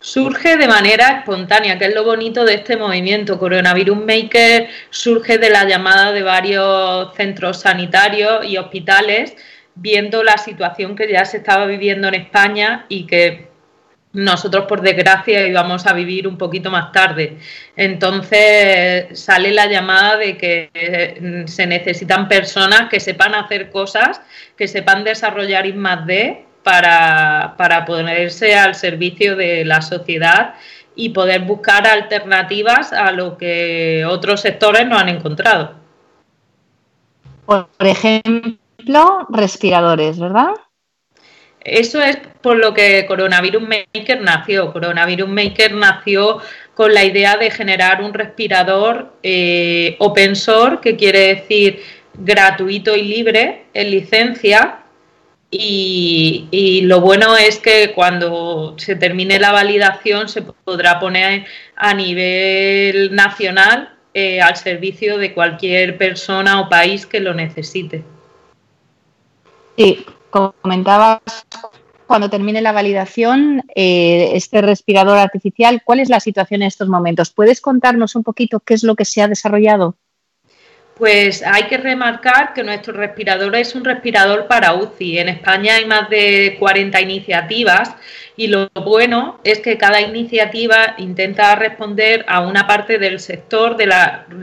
Surge 0.00 0.56
de 0.56 0.68
manera 0.68 1.18
espontánea, 1.18 1.78
que 1.78 1.86
es 1.86 1.94
lo 1.94 2.04
bonito 2.04 2.44
de 2.44 2.54
este 2.54 2.76
movimiento. 2.76 3.38
Coronavirus 3.38 3.96
Maker 3.96 4.68
surge 4.90 5.38
de 5.38 5.50
la 5.50 5.64
llamada 5.64 6.12
de 6.12 6.22
varios 6.22 7.14
centros 7.16 7.60
sanitarios 7.60 8.44
y 8.44 8.56
hospitales 8.56 9.34
viendo 9.76 10.24
la 10.24 10.38
situación 10.38 10.96
que 10.96 11.10
ya 11.10 11.24
se 11.24 11.36
estaba 11.38 11.66
viviendo 11.66 12.08
en 12.08 12.14
España 12.14 12.86
y 12.88 13.06
que 13.06 13.48
nosotros 14.12 14.64
por 14.64 14.80
desgracia 14.80 15.46
íbamos 15.46 15.86
a 15.86 15.92
vivir 15.92 16.26
un 16.26 16.38
poquito 16.38 16.70
más 16.70 16.90
tarde. 16.90 17.36
Entonces 17.76 19.18
sale 19.18 19.52
la 19.52 19.66
llamada 19.66 20.16
de 20.16 20.38
que 20.38 20.70
eh, 20.72 21.44
se 21.46 21.66
necesitan 21.66 22.26
personas 22.26 22.88
que 22.88 22.98
sepan 22.98 23.34
hacer 23.34 23.70
cosas, 23.70 24.22
que 24.56 24.66
sepan 24.66 25.04
desarrollar 25.04 25.66
I+D 25.66 26.44
para, 26.62 27.54
para 27.58 27.84
ponerse 27.84 28.56
al 28.56 28.74
servicio 28.74 29.36
de 29.36 29.66
la 29.66 29.82
sociedad 29.82 30.54
y 30.94 31.10
poder 31.10 31.42
buscar 31.42 31.86
alternativas 31.86 32.94
a 32.94 33.12
lo 33.12 33.36
que 33.36 34.04
otros 34.08 34.40
sectores 34.40 34.86
no 34.86 34.98
han 34.98 35.10
encontrado. 35.10 35.74
Por 37.44 37.68
ejemplo, 37.80 38.54
respiradores, 39.28 40.18
¿verdad? 40.18 40.54
Eso 41.66 42.00
es 42.00 42.16
por 42.42 42.56
lo 42.56 42.72
que 42.74 43.06
Coronavirus 43.06 43.62
Maker 43.62 44.20
nació. 44.20 44.72
Coronavirus 44.72 45.28
Maker 45.28 45.74
nació 45.74 46.38
con 46.74 46.94
la 46.94 47.04
idea 47.04 47.36
de 47.36 47.50
generar 47.50 48.02
un 48.02 48.14
respirador 48.14 49.12
eh, 49.22 49.96
open 49.98 50.36
source, 50.36 50.78
que 50.80 50.96
quiere 50.96 51.34
decir 51.34 51.82
gratuito 52.14 52.94
y 52.94 53.02
libre, 53.02 53.64
en 53.74 53.90
licencia. 53.90 54.82
Y, 55.50 56.48
y, 56.50 56.82
lo 56.82 57.00
bueno 57.00 57.36
es 57.36 57.58
que 57.58 57.92
cuando 57.94 58.74
se 58.78 58.94
termine 58.96 59.38
la 59.38 59.52
validación 59.52 60.28
se 60.28 60.42
podrá 60.42 60.98
poner 60.98 61.46
a 61.76 61.94
nivel 61.94 63.14
nacional 63.14 63.96
eh, 64.12 64.40
al 64.40 64.56
servicio 64.56 65.18
de 65.18 65.34
cualquier 65.34 65.98
persona 65.98 66.60
o 66.60 66.68
país 66.68 67.06
que 67.06 67.20
lo 67.20 67.34
necesite. 67.34 68.04
Sí, 69.76 70.06
comentabas 70.30 71.20
cuando 72.06 72.30
termine 72.30 72.60
la 72.60 72.72
validación, 72.72 73.62
eh, 73.74 74.30
este 74.34 74.62
respirador 74.62 75.18
artificial, 75.18 75.82
¿cuál 75.84 76.00
es 76.00 76.08
la 76.08 76.20
situación 76.20 76.62
en 76.62 76.68
estos 76.68 76.88
momentos? 76.88 77.30
¿Puedes 77.30 77.60
contarnos 77.60 78.14
un 78.14 78.22
poquito 78.22 78.60
qué 78.60 78.74
es 78.74 78.84
lo 78.84 78.94
que 78.94 79.04
se 79.04 79.22
ha 79.22 79.28
desarrollado? 79.28 79.96
Pues 80.96 81.42
hay 81.42 81.64
que 81.64 81.76
remarcar 81.76 82.54
que 82.54 82.62
nuestro 82.62 82.94
respirador 82.94 83.54
es 83.56 83.74
un 83.74 83.84
respirador 83.84 84.46
para 84.46 84.72
UCI. 84.72 85.18
En 85.18 85.28
España 85.28 85.74
hay 85.74 85.84
más 85.84 86.08
de 86.08 86.56
40 86.58 86.98
iniciativas 87.02 87.94
y 88.34 88.46
lo 88.46 88.70
bueno 88.70 89.38
es 89.44 89.58
que 89.58 89.76
cada 89.76 90.00
iniciativa 90.00 90.94
intenta 90.96 91.54
responder 91.54 92.24
a 92.28 92.40
una 92.40 92.66
parte 92.66 92.98
del 92.98 93.20
sector 93.20 93.76
de, 93.76 93.92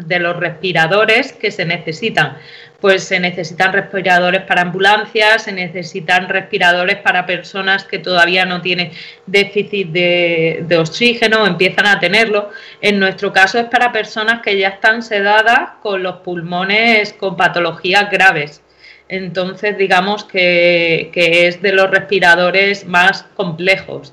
de 0.06 0.20
los 0.20 0.38
respiradores 0.38 1.34
que 1.34 1.50
se 1.50 1.66
necesitan 1.66 2.38
pues 2.84 3.06
se 3.06 3.18
necesitan 3.18 3.72
respiradores 3.72 4.42
para 4.42 4.63
ambulancias, 4.63 5.44
se 5.44 5.54
necesitan 5.54 6.28
respiradores 6.28 6.98
para 6.98 7.25
personas 7.25 7.86
que 7.86 7.98
todavía 7.98 8.46
no 8.46 8.60
tienen 8.60 8.92
déficit 9.25 9.88
de, 9.88 10.78
oxígeno, 10.78 11.48
empiezan 11.48 11.86
a 11.86 12.02
tenerlo. 12.02 12.50
En 12.82 13.00
nuestro 13.00 13.32
caso 13.32 13.58
es 13.58 13.68
para 13.68 13.94
personas 13.94 14.42
que 14.42 14.58
ya 14.58 14.68
están 14.68 15.02
sedadas 15.02 15.70
con 15.82 16.04
los 16.04 16.18
pulmones 16.18 17.13
con 17.13 17.38
patologías 17.38 18.12
graves. 18.12 18.62
Entonces, 19.08 19.78
digamos 19.78 20.25
que 20.25 21.10
es 21.16 21.62
de 21.62 21.72
los 21.72 21.90
respiradores 21.90 22.86
más 22.86 23.24
complejos. 23.38 24.12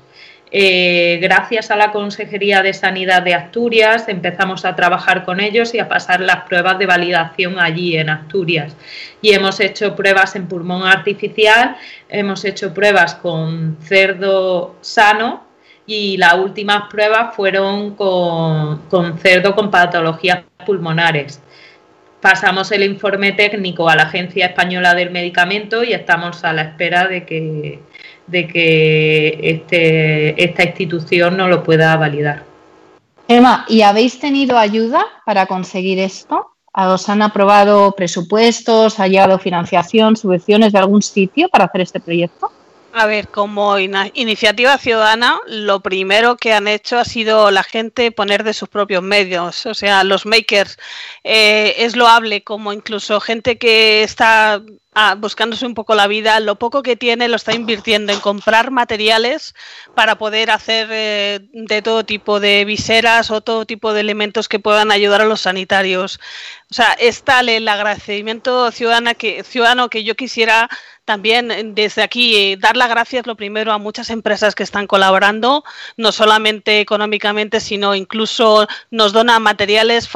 Eh, 0.53 1.19
gracias 1.21 1.71
a 1.71 1.77
la 1.77 1.93
Consejería 1.93 2.61
de 2.61 2.73
Sanidad 2.73 3.21
de 3.21 3.33
Asturias 3.33 4.09
empezamos 4.09 4.65
a 4.65 4.75
trabajar 4.75 5.23
con 5.23 5.39
ellos 5.39 5.73
y 5.73 5.79
a 5.79 5.87
pasar 5.87 6.19
las 6.19 6.43
pruebas 6.43 6.77
de 6.77 6.85
validación 6.85 7.57
allí 7.57 7.95
en 7.95 8.09
Asturias. 8.09 8.75
Y 9.21 9.31
hemos 9.33 9.61
hecho 9.61 9.95
pruebas 9.95 10.35
en 10.35 10.47
pulmón 10.47 10.83
artificial, 10.83 11.77
hemos 12.09 12.43
hecho 12.43 12.73
pruebas 12.73 13.15
con 13.15 13.77
cerdo 13.81 14.75
sano 14.81 15.45
y 15.85 16.17
las 16.17 16.33
últimas 16.33 16.89
pruebas 16.89 17.33
fueron 17.33 17.95
con, 17.95 18.79
con 18.89 19.17
cerdo 19.19 19.55
con 19.55 19.71
patologías 19.71 20.43
pulmonares 20.65 21.41
pasamos 22.21 22.71
el 22.71 22.83
informe 22.83 23.31
técnico 23.31 23.89
a 23.89 23.95
la 23.95 24.03
Agencia 24.03 24.45
Española 24.45 24.93
del 24.93 25.09
Medicamento 25.09 25.83
y 25.83 25.93
estamos 25.93 26.43
a 26.43 26.53
la 26.53 26.61
espera 26.61 27.07
de 27.07 27.25
que, 27.25 27.79
de 28.31 28.47
que 28.47 29.39
este, 29.41 30.41
esta 30.43 30.63
institución 30.63 31.37
no 31.37 31.47
lo 31.47 31.63
pueda 31.63 31.95
validar. 31.97 32.45
Emma, 33.27 33.65
¿y 33.67 33.81
habéis 33.81 34.19
tenido 34.19 34.57
ayuda 34.57 35.05
para 35.25 35.45
conseguir 35.45 35.99
esto? 35.99 36.47
¿Os 36.73 37.09
han 37.09 37.21
aprobado 37.21 37.93
presupuestos? 37.93 38.99
¿Ha 38.99 39.07
llegado 39.07 39.39
financiación, 39.39 40.15
subvenciones 40.15 40.71
de 40.73 40.79
algún 40.79 41.01
sitio 41.01 41.49
para 41.49 41.65
hacer 41.65 41.81
este 41.81 41.99
proyecto? 41.99 42.51
A 42.93 43.05
ver, 43.05 43.29
como 43.29 43.79
iniciativa 43.79 44.77
ciudadana, 44.77 45.39
lo 45.47 45.79
primero 45.79 46.35
que 46.35 46.53
han 46.53 46.67
hecho 46.67 46.97
ha 46.97 47.05
sido 47.05 47.49
la 47.49 47.63
gente 47.63 48.11
poner 48.11 48.43
de 48.43 48.53
sus 48.53 48.67
propios 48.67 49.01
medios. 49.01 49.65
O 49.65 49.73
sea, 49.73 50.03
los 50.03 50.25
makers 50.25 50.77
eh, 51.23 51.75
es 51.77 51.95
loable 51.95 52.43
como 52.43 52.73
incluso 52.73 53.21
gente 53.21 53.57
que 53.57 54.03
está 54.03 54.61
ah, 54.93 55.15
buscándose 55.15 55.65
un 55.65 55.73
poco 55.73 55.95
la 55.95 56.07
vida, 56.07 56.39
lo 56.39 56.55
poco 56.55 56.83
que 56.83 56.95
tiene 56.95 57.27
lo 57.27 57.35
está 57.35 57.53
invirtiendo 57.53 58.13
en 58.13 58.19
comprar 58.19 58.71
materiales 58.71 59.55
para 59.95 60.17
poder 60.17 60.51
hacer 60.51 60.87
eh, 60.91 61.39
de 61.53 61.81
todo 61.81 62.05
tipo 62.05 62.39
de 62.39 62.65
viseras 62.65 63.31
o 63.31 63.41
todo 63.41 63.65
tipo 63.65 63.93
de 63.93 64.01
elementos 64.01 64.47
que 64.47 64.59
puedan 64.59 64.91
ayudar 64.91 65.21
a 65.21 65.25
los 65.25 65.41
sanitarios. 65.41 66.19
O 66.69 66.73
sea, 66.73 66.93
es 66.93 67.23
tal 67.23 67.49
el 67.49 67.67
agradecimiento 67.67 68.71
ciudadano 68.71 69.13
que, 69.15 69.43
ciudadano 69.43 69.89
que 69.89 70.03
yo 70.03 70.15
quisiera 70.15 70.69
también 71.03 71.51
eh, 71.51 71.63
desde 71.65 72.03
aquí 72.03 72.37
eh, 72.37 72.57
dar 72.57 72.77
las 72.77 72.89
gracias 72.89 73.27
lo 73.27 73.35
primero 73.35 73.73
a 73.73 73.77
muchas 73.77 74.09
empresas 74.09 74.55
que 74.55 74.63
están 74.63 74.87
colaborando, 74.87 75.63
no 75.97 76.11
solamente 76.11 76.79
económicamente, 76.79 77.59
sino 77.59 77.95
incluso 77.95 78.67
nos 78.89 79.11
donan 79.11 79.41
materiales. 79.41 80.09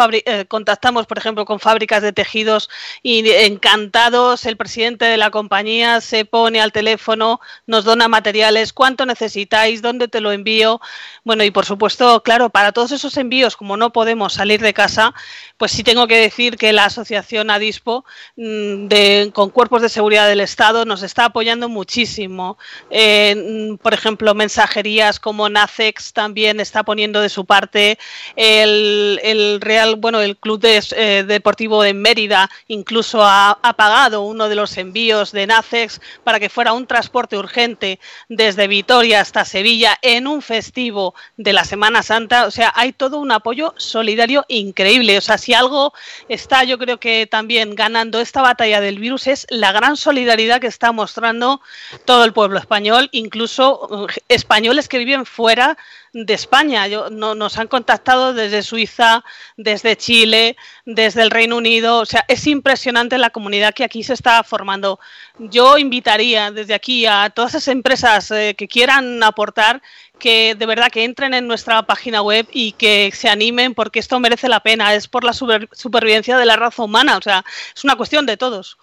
Contactamos, 0.48 1.05
por 1.08 1.17
ejemplo, 1.17 1.46
con 1.46 1.60
fábricas 1.60 2.01
de 2.01 2.13
tejidos 2.13 2.70
y 3.03 3.29
encantados. 3.29 4.46
El 4.46 4.58
presidente 4.65 5.05
de 5.05 5.17
la 5.17 5.29
compañía 5.29 6.01
se 6.01 6.25
pone 6.25 6.60
al 6.60 6.72
teléfono, 6.72 7.39
nos 7.67 7.86
dona 7.86 8.07
materiales, 8.07 8.74
cuánto 8.74 9.05
necesitáis, 9.05 9.84
dónde 9.84 10.07
te 10.07 10.22
lo 10.22 10.31
envío. 10.31 10.81
Bueno, 11.24 11.43
y 11.43 11.51
por 11.51 11.65
supuesto, 11.65 12.24
claro, 12.24 12.50
para 12.50 12.72
todos 12.72 12.91
esos 12.91 13.15
envíos, 13.17 13.55
como 13.55 13.77
no 13.77 13.93
podemos 13.93 14.34
salir 14.34 14.62
de 14.62 14.74
casa, 14.74 15.13
pues 15.57 15.72
sí 15.72 15.84
tengo 15.84 16.07
que 16.07 16.17
decir 16.19 16.57
que 16.57 16.74
la 16.74 16.86
asociación 16.86 17.51
ADISPO 17.51 18.05
mm, 18.38 18.88
de, 18.88 19.31
con 19.36 19.51
cuerpos 19.51 19.84
de 19.84 19.89
seguridad 19.89 20.27
del 20.27 20.41
Estado 20.41 20.84
nos 20.84 21.03
está 21.03 21.25
apoyando 21.25 21.69
muchísimo. 21.69 22.57
Mm, 22.89 23.75
por 23.75 23.93
ejemplo, 23.93 24.34
mensajerías 24.34 25.19
como 25.19 25.48
NACEX 25.48 26.12
también 26.12 26.60
está 26.60 26.81
poniendo 26.81 27.22
de 27.22 27.29
su 27.29 27.45
parte. 27.45 28.00
El, 28.36 29.60
Real, 29.62 29.95
bueno, 29.98 30.22
el 30.22 30.38
Club 30.38 30.65
eh, 30.65 31.24
Deportivo 31.27 31.84
de 31.84 31.93
Mérida 31.93 32.50
incluso 32.67 33.24
ha, 33.24 33.60
pagado 33.77 34.22
uno 34.22 34.50
de 34.50 34.54
los 34.55 34.77
envíos 34.77 35.31
de 35.31 35.47
NACEX 35.47 36.01
para 36.24 36.39
que 36.39 36.50
fuera 36.50 36.74
un 36.74 36.88
transporte 36.88 37.38
urgente 37.38 38.00
desde 38.29 38.67
Vitoria 38.67 39.21
hasta 39.21 39.45
Sevilla 39.45 39.97
en 40.01 40.27
un 40.27 40.41
festivo 40.41 41.13
de 41.38 41.53
la 41.53 41.63
Semana 41.63 42.01
Santa. 42.01 42.45
O 42.45 42.51
sea, 42.51 42.74
hay 42.75 42.93
todo 42.93 43.19
un 43.19 43.31
apoyo 43.31 43.74
solidario 43.77 44.45
increíble. 44.47 45.17
O 45.17 45.21
sea, 45.21 45.38
si 45.38 45.53
algo 45.53 45.93
está, 46.29 46.63
yo 46.63 46.77
creo 46.77 47.00
que 47.00 47.27
también 47.27 47.75
ganando 47.75 48.19
esta 48.19 48.41
batalla 48.41 48.81
del 48.81 49.00
virus 49.00 49.27
es 49.27 49.45
la 49.50 49.71
gran 49.71 49.97
solidaridad 49.97 50.62
que 50.62 50.67
está 50.67 50.91
mostrando 50.91 51.62
todo 52.05 52.24
el 52.24 52.33
pueblo 52.33 52.59
español, 52.59 53.09
incluso 53.12 53.88
uh, 53.89 54.07
españoles 54.29 54.88
que 54.88 54.97
viven 54.97 55.25
fuera 55.25 55.77
de 56.15 56.33
España. 56.33 56.88
Yo, 56.88 57.09
no, 57.09 57.35
nos 57.35 57.57
han 57.57 57.67
contactado 57.67 58.33
desde 58.33 58.63
Suiza, 58.63 59.24
desde 59.57 59.97
Chile, 59.97 60.55
desde 60.85 61.21
el 61.21 61.29
Reino 61.29 61.57
Unido. 61.57 62.00
O 62.00 62.05
sea, 62.05 62.24
es 62.27 62.47
impresionante 62.47 63.17
la 63.17 63.31
comunidad 63.31 63.74
que 63.74 63.83
aquí 63.83 64.01
se 64.01 64.13
está 64.13 64.43
formando. 64.45 64.99
Yo 65.39 65.77
invitaría 65.77 66.51
desde 66.51 66.73
aquí 66.73 67.05
a 67.05 67.29
todas 67.29 67.55
esas 67.55 67.67
empresas 67.69 68.31
eh, 68.31 68.55
que 68.57 68.67
quieran 68.67 69.21
aportar 69.23 69.81
que 70.19 70.55
de 70.55 70.65
verdad 70.65 70.89
que 70.89 71.03
entren 71.03 71.33
en 71.33 71.45
nuestra 71.45 71.83
página 71.83 72.21
web 72.21 72.47
y 72.53 72.71
que 72.71 73.11
se 73.13 73.27
animen 73.27 73.73
porque 73.73 73.99
esto 73.99 74.19
merece 74.19 74.47
la 74.47 74.61
pena. 74.61 74.93
Es 74.93 75.07
por 75.07 75.23
la 75.23 75.33
supervivencia 75.33 76.37
de 76.37 76.45
la 76.45 76.55
raza 76.55 76.83
humana. 76.83 77.17
O 77.17 77.21
sea, 77.21 77.43
es 77.75 77.83
una 77.83 77.95
cuestión 77.97 78.25
de 78.25 78.37
todos 78.37 78.77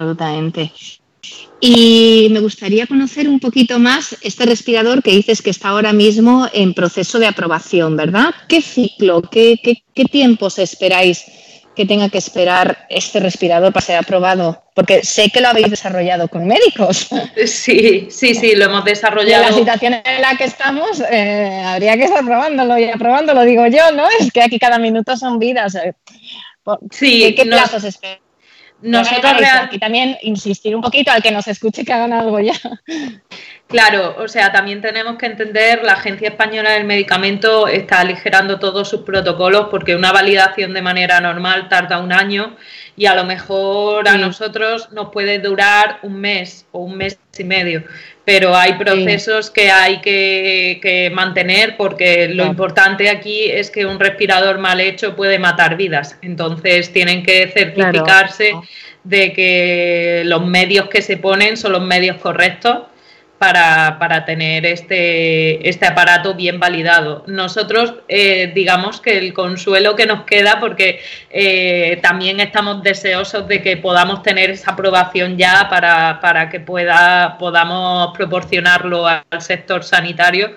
absolutamente. 0.00 0.72
Y 1.60 2.28
me 2.30 2.40
gustaría 2.40 2.86
conocer 2.86 3.28
un 3.28 3.38
poquito 3.38 3.78
más 3.78 4.16
este 4.22 4.46
respirador 4.46 5.02
que 5.02 5.10
dices 5.10 5.42
que 5.42 5.50
está 5.50 5.68
ahora 5.68 5.92
mismo 5.92 6.48
en 6.54 6.72
proceso 6.72 7.18
de 7.18 7.26
aprobación, 7.26 7.96
¿verdad? 7.96 8.34
¿Qué 8.48 8.62
ciclo, 8.62 9.20
qué, 9.20 9.60
tiempos 10.10 10.58
esperáis 10.58 11.22
que 11.74 11.86
tenga 11.86 12.08
que 12.08 12.18
esperar 12.18 12.86
este 12.88 13.20
respirador 13.20 13.72
para 13.72 13.86
ser 13.86 13.96
aprobado? 13.96 14.62
Porque 14.74 15.02
sé 15.04 15.30
que 15.30 15.40
lo 15.40 15.48
habéis 15.48 15.70
desarrollado 15.70 16.28
con 16.28 16.46
médicos. 16.46 17.08
Sí, 17.46 18.08
sí, 18.10 18.34
sí, 18.34 18.54
lo 18.54 18.66
hemos 18.66 18.84
desarrollado. 18.84 19.44
en 19.44 19.50
la 19.50 19.56
situación 19.56 19.94
en 20.04 20.22
la 20.22 20.36
que 20.36 20.44
estamos, 20.44 21.02
eh, 21.10 21.62
habría 21.64 21.96
que 21.96 22.04
estar 22.04 22.24
probándolo 22.24 22.78
y 22.78 22.84
aprobándolo, 22.84 23.42
digo 23.42 23.66
yo, 23.66 23.92
¿no? 23.92 24.06
Es 24.18 24.30
que 24.32 24.42
aquí 24.42 24.58
cada 24.58 24.78
minuto 24.78 25.16
son 25.16 25.38
vidas. 25.38 25.74
Eh, 25.74 25.94
sí, 26.90 27.34
¿Qué, 27.34 27.44
plazos 27.44 27.84
esperáis? 27.84 28.29
Nosotros 28.82 29.32
y 29.72 29.78
también 29.78 30.16
insistir 30.22 30.74
un 30.74 30.82
poquito 30.82 31.10
al 31.10 31.22
que 31.22 31.30
nos 31.30 31.46
escuche 31.48 31.84
que 31.84 31.92
hagan 31.92 32.12
algo 32.12 32.40
ya. 32.40 32.54
Claro, 33.70 34.16
o 34.18 34.26
sea, 34.26 34.50
también 34.50 34.80
tenemos 34.80 35.16
que 35.16 35.26
entender, 35.26 35.84
la 35.84 35.92
Agencia 35.92 36.30
Española 36.30 36.72
del 36.72 36.82
Medicamento 36.82 37.68
está 37.68 38.00
aligerando 38.00 38.58
todos 38.58 38.88
sus 38.88 39.02
protocolos 39.02 39.68
porque 39.70 39.94
una 39.94 40.10
validación 40.10 40.74
de 40.74 40.82
manera 40.82 41.20
normal 41.20 41.68
tarda 41.68 41.98
un 41.98 42.12
año 42.12 42.56
y 42.96 43.06
a 43.06 43.14
lo 43.14 43.22
mejor 43.22 44.08
a 44.08 44.18
nosotros 44.18 44.90
nos 44.90 45.10
puede 45.10 45.38
durar 45.38 46.00
un 46.02 46.20
mes 46.20 46.66
o 46.72 46.80
un 46.80 46.96
mes 46.96 47.16
y 47.38 47.44
medio, 47.44 47.84
pero 48.24 48.54
hay 48.54 48.74
procesos 48.74 49.50
que 49.50 49.70
hay 49.70 50.00
que, 50.00 51.10
mantener 51.12 51.76
porque 51.76 52.28
lo 52.28 52.46
importante 52.46 53.08
aquí 53.08 53.44
es 53.50 53.70
que 53.70 53.86
un 53.86 53.98
respirador 53.98 54.58
mal 54.58 54.80
hecho 54.80 55.16
puede 55.16 55.38
matar 55.38 55.76
vidas, 55.76 56.16
entonces 56.22 56.92
tienen 56.92 57.22
que 57.22 57.48
certificarse 57.48 58.52
de 59.02 59.32
que 59.32 60.22
los 60.26 60.46
medios 60.46 60.88
que 60.88 61.02
se 61.02 61.16
ponen 61.16 61.56
son 61.56 61.72
los 61.72 61.82
medios 61.82 62.18
correctos 62.18 62.80
para, 63.40 63.98
para 63.98 64.26
tener 64.26 64.66
este, 64.66 65.66
este, 65.66 65.86
aparato 65.86 66.34
bien 66.34 66.60
validado. 66.60 67.24
Nosotros, 67.26 67.94
eh, 68.06 68.52
digamos 68.54 69.00
que 69.00 69.16
el 69.16 69.32
consuelo 69.32 69.96
que 69.96 70.04
nos 70.04 70.24
queda, 70.24 70.60
porque 70.60 71.00
eh, 71.30 71.98
también 72.02 72.38
estamos 72.40 72.82
deseosos 72.82 73.48
de 73.48 73.62
que 73.62 73.78
podamos 73.78 74.22
tener 74.22 74.50
esa 74.50 74.72
aprobación 74.72 75.38
ya 75.38 75.68
para, 75.70 76.20
para 76.20 76.50
que 76.50 76.60
pueda, 76.60 77.38
podamos 77.38 78.14
proporcionarlo 78.14 79.06
al 79.06 79.24
sector 79.40 79.84
sanitario, 79.84 80.50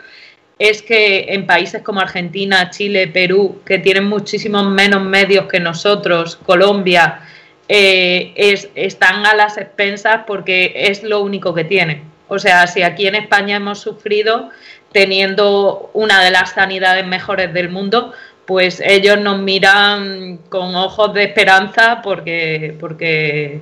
es 0.60 0.82
que 0.82 1.28
en 1.30 1.48
países 1.48 1.84
como 1.84 2.02
Argentina, 2.02 2.70
Chile, 2.70 3.08
Perú, 3.08 3.62
que 3.66 3.80
tienen 3.80 4.10
muchísimos 4.10 4.70
menos 4.70 5.02
medios 5.02 5.46
que 5.46 5.62
nosotros, 5.62 6.36
Colombia, 6.36 7.22
eh, 7.70 8.34
es, 8.36 8.68
están 8.76 9.26
a 9.26 9.36
las 9.36 9.58
expensas 9.58 10.24
porque 10.28 10.74
es 10.76 11.02
lo 11.02 11.22
único 11.22 11.54
que 11.54 11.64
tienen. 11.64 12.13
O 12.34 12.40
sea, 12.40 12.66
si 12.66 12.82
aquí 12.82 13.06
en 13.06 13.14
España 13.14 13.58
hemos 13.58 13.80
sufrido 13.80 14.50
teniendo 14.92 15.92
una 15.94 16.24
de 16.24 16.32
las 16.32 16.54
sanidades 16.54 17.06
mejores 17.06 17.54
del 17.54 17.70
mundo, 17.70 18.12
pues 18.48 18.82
ellos 18.84 19.20
nos 19.20 19.38
miran 19.40 20.38
con 20.50 20.76
ojos 20.76 21.14
de 21.14 21.26
esperanza 21.26 22.02
porque, 22.02 22.76
porque 22.80 23.62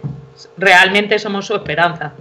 realmente 0.58 1.20
somos 1.20 1.48
su 1.48 1.56
esperanza. 1.56 2.14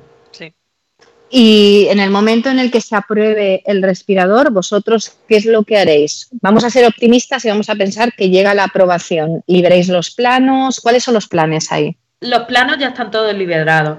Y 1.33 1.87
en 1.89 2.01
el 2.01 2.11
momento 2.11 2.51
en 2.51 2.59
el 2.59 2.73
que 2.73 2.81
se 2.81 2.97
apruebe 2.97 3.63
el 3.65 3.81
respirador, 3.81 4.51
vosotros, 4.51 5.13
¿qué 5.29 5.37
es 5.37 5.47
lo 5.47 5.63
que 5.63 5.79
haréis? 5.79 6.29
Vamos 6.43 6.65
a 6.65 6.71
ser 6.71 6.85
optimistas 6.85 7.45
y 7.45 7.49
vamos 7.49 7.71
a 7.71 7.77
pensar 7.77 8.13
que 8.15 8.31
llega 8.31 8.53
la 8.53 8.65
aprobación. 8.65 9.45
¿Liberéis 9.47 9.89
los 9.89 10.11
planos? 10.11 10.81
¿Cuáles 10.81 11.05
son 11.05 11.15
los 11.15 11.29
planes 11.29 11.71
ahí? 11.71 11.97
Los 12.19 12.47
planos 12.47 12.79
ya 12.79 12.89
están 12.89 13.13
todos 13.13 13.33
liberados. 13.33 13.99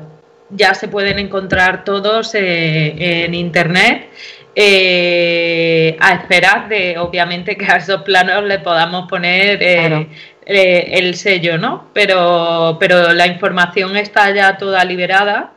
Ya 0.52 0.74
se 0.74 0.88
pueden 0.88 1.20
encontrar 1.20 1.84
todos 1.84 2.36
eh, 2.36 3.26
en 3.26 3.34
internet. 3.34 4.10
Eh, 4.54 5.96
a 6.02 6.14
esperar 6.14 6.68
de, 6.68 6.98
obviamente, 6.98 7.56
que 7.56 7.66
a 7.66 7.78
esos 7.78 8.02
planos 8.02 8.44
le 8.44 8.60
podamos 8.60 9.08
poner 9.08 9.60
eh, 9.62 10.08
el 10.46 11.16
sello, 11.16 11.58
¿no? 11.58 11.88
Pero, 11.94 12.78
pero 12.80 13.14
la 13.14 13.28
información 13.28 13.96
está 13.96 14.30
ya 14.32 14.58
toda 14.58 14.84
liberada 14.84 15.54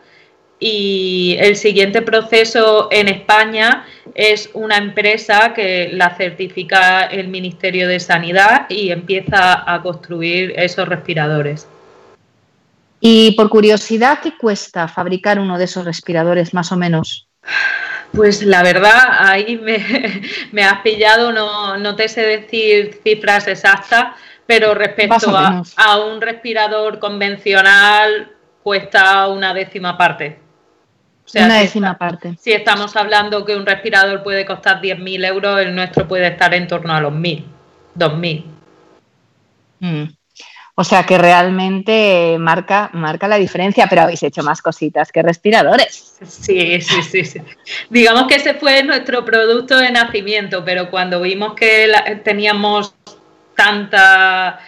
y 0.61 1.37
el 1.41 1.57
siguiente 1.57 2.03
proceso 2.03 2.89
en 2.91 3.09
España 3.09 3.85
es 4.15 4.49
una 4.55 4.77
empresa 4.77 5.53
que 5.53 5.91
la 5.93 6.15
certifica 6.17 7.03
el 7.03 7.29
Ministerio 7.29 7.89
de 7.89 7.99
Sanidad 8.01 8.67
y 8.69 8.91
empieza 8.91 9.71
a 9.71 9.83
construir 9.83 10.55
esos 10.57 10.89
respiradores. 10.89 11.69
Y 13.06 13.32
por 13.32 13.50
curiosidad, 13.50 14.20
¿qué 14.23 14.34
cuesta 14.34 14.88
fabricar 14.88 15.38
uno 15.38 15.58
de 15.58 15.64
esos 15.64 15.84
respiradores 15.84 16.54
más 16.54 16.73
o 16.73 16.76
menos? 16.78 17.28
Pues 18.12 18.42
la 18.42 18.62
verdad, 18.62 18.99
ahí 19.18 19.58
me, 19.58 20.64
has 20.64 20.80
pillado, 20.80 21.30
no, 21.30 21.76
no, 21.76 21.96
te 21.96 22.08
sé 22.08 22.23
decir 22.23 22.99
cifras 23.04 23.46
exactas, 23.46 24.14
pero 24.46 24.73
respecto 24.73 25.37
a, 25.37 25.62
a 25.76 25.99
un 25.99 26.23
respirador 26.23 26.99
convencional 26.99 28.32
cuesta 28.62 29.28
una 29.28 29.52
décima 29.52 29.99
parte 29.99 30.38
una 31.34 31.58
décima 31.58 31.99
parte. 31.99 32.37
Si 32.40 32.52
estamos 32.52 32.94
hablando 32.96 33.44
que 33.44 33.56
un 33.56 33.66
respirador 33.66 34.23
puede 34.23 34.44
costar 34.44 34.80
10.000 34.80 35.26
euros, 35.26 35.61
el 35.61 35.75
nuestro 35.75 36.06
puede 36.06 36.28
estar 36.28 36.54
en 36.54 36.66
torno 36.66 36.94
a 36.94 37.00
los 37.00 37.12
1.000, 37.12 37.44
2.000. 37.96 38.44
Mm. 39.80 40.04
O 40.76 40.83
sea 40.83 41.04
que 41.04 41.19
realmente 41.19 42.37
marca, 42.38 42.90
marca 42.95 43.28
la 43.28 43.37
diferencia, 43.37 43.87
pero 43.88 44.02
habéis 44.02 44.23
hecho 44.25 44.43
más 44.43 44.61
cositas 44.61 45.12
que 45.12 45.23
respiradores. 45.23 46.16
Sí, 46.26 46.81
sí, 46.81 47.02
sí, 47.02 47.25
sí. 47.25 47.40
Digamos 47.90 48.26
que 48.26 48.37
ese 48.37 48.54
fue 48.54 48.83
nuestro 48.83 49.25
producto 49.25 49.76
de 49.76 49.93
nacimiento, 49.93 50.64
pero 50.64 50.90
cuando 50.90 51.21
vimos 51.21 51.54
que 51.54 51.93
teníamos 52.25 52.95
tanta 53.54 54.59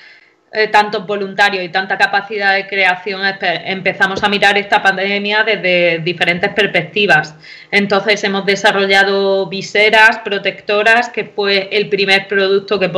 eh, 0.56 0.68
tantos 0.68 1.06
voluntarios 1.06 1.62
y 1.62 1.68
tanta 1.68 1.98
capacidad 1.98 2.54
de 2.54 2.66
creación, 2.66 3.20
empezamos 3.42 4.22
a 4.22 4.28
mirar 4.30 4.56
esta 4.56 4.82
pandemia 4.82 5.44
desde 5.44 5.98
diferentes 5.98 6.50
perspectivas. 6.54 7.34
Entonces 7.70 8.24
hemos 8.24 8.46
desarrollado 8.46 9.50
viseras 9.50 10.18
protectoras, 10.20 11.10
que 11.10 11.26
fue 11.26 11.68
el 11.70 11.90
primer 11.90 12.26
producto 12.26 12.80
que, 12.80 12.88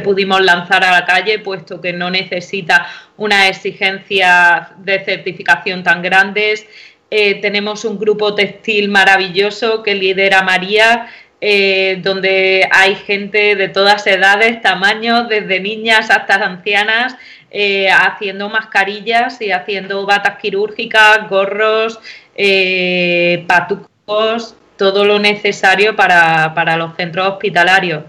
pudimos 0.00 0.42
lanzar 0.42 0.84
a 0.84 0.92
la 0.92 1.06
calle, 1.06 1.38
puesto 1.38 1.80
que 1.80 1.94
no 1.94 2.10
necesita 2.10 2.86
una 3.16 3.48
exigencia 3.48 4.72
de 4.76 5.02
certificación 5.02 5.82
tan 5.82 6.02
grandes. 6.02 6.66
Eh, 7.10 7.40
tenemos 7.40 7.86
un 7.86 7.98
grupo 7.98 8.34
textil 8.34 8.90
maravilloso 8.90 9.82
que 9.82 9.94
lidera 9.94 10.42
María, 10.42 11.08
eh, 11.40 12.00
donde 12.02 12.68
hay 12.68 12.96
gente 12.96 13.54
de 13.54 13.68
todas 13.68 14.04
edades, 14.08 14.60
tamaños, 14.60 15.28
desde 15.28 15.60
niñas 15.60 16.10
hasta 16.10 16.34
ancianas, 16.34 17.14
eh, 17.52 17.88
haciendo 17.90 18.48
mascarillas 18.48 19.40
y 19.40 19.52
haciendo 19.52 20.04
batas 20.04 20.38
quirúrgicas, 20.38 21.28
gorros, 21.28 22.00
eh, 22.34 23.44
patucos, 23.46 24.56
todo 24.76 25.04
lo 25.04 25.20
necesario 25.20 25.94
para, 25.94 26.52
para 26.54 26.76
los 26.76 26.96
centros 26.96 27.28
hospitalarios. 27.28 28.02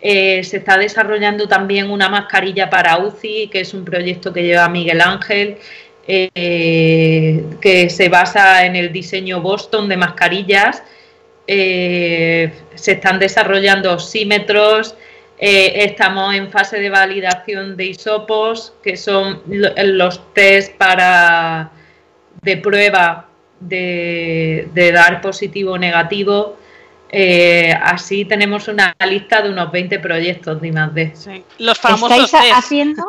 se 0.00 0.40
está 0.40 0.78
desarrollando 0.78 1.46
también 1.48 1.90
una 1.90 2.08
mascarilla 2.08 2.70
para 2.70 2.96
UCI, 2.98 3.48
que 3.48 3.60
es 3.60 3.74
un 3.74 3.84
proyecto 3.84 4.32
que 4.32 4.42
lleva 4.42 4.68
Miguel 4.70 5.02
Ángel, 5.02 5.58
que 6.06 7.88
se 7.90 8.08
basa 8.08 8.64
en 8.64 8.76
el 8.76 8.92
diseño 8.92 9.40
Boston 9.42 9.88
de 9.88 9.96
mascarillas 9.98 10.82
eh, 11.52 12.52
se 12.76 12.92
están 12.92 13.18
desarrollando 13.18 13.92
oxímetros, 13.92 14.94
eh, 15.36 15.84
estamos 15.84 16.32
en 16.32 16.48
fase 16.48 16.78
de 16.78 16.88
validación 16.90 17.76
de 17.76 17.86
isopos, 17.86 18.72
que 18.80 18.96
son 18.96 19.42
los 19.48 20.32
test 20.32 20.76
para 20.76 21.72
de 22.40 22.56
prueba 22.56 23.28
de, 23.58 24.92
dar 24.94 25.20
positivo 25.20 25.72
o 25.72 25.78
negativo. 25.78 26.56
Eh, 27.10 27.74
así 27.82 28.24
tenemos 28.26 28.68
una 28.68 28.94
lista 29.04 29.42
de 29.42 29.50
unos 29.50 29.72
20 29.72 29.98
proyectos 29.98 30.60
de 30.60 30.68
I+.D. 30.68 31.42
Los 31.58 31.80
famosos 31.80 32.26
¿Estáis 32.26 32.52
haciendo 32.54 33.04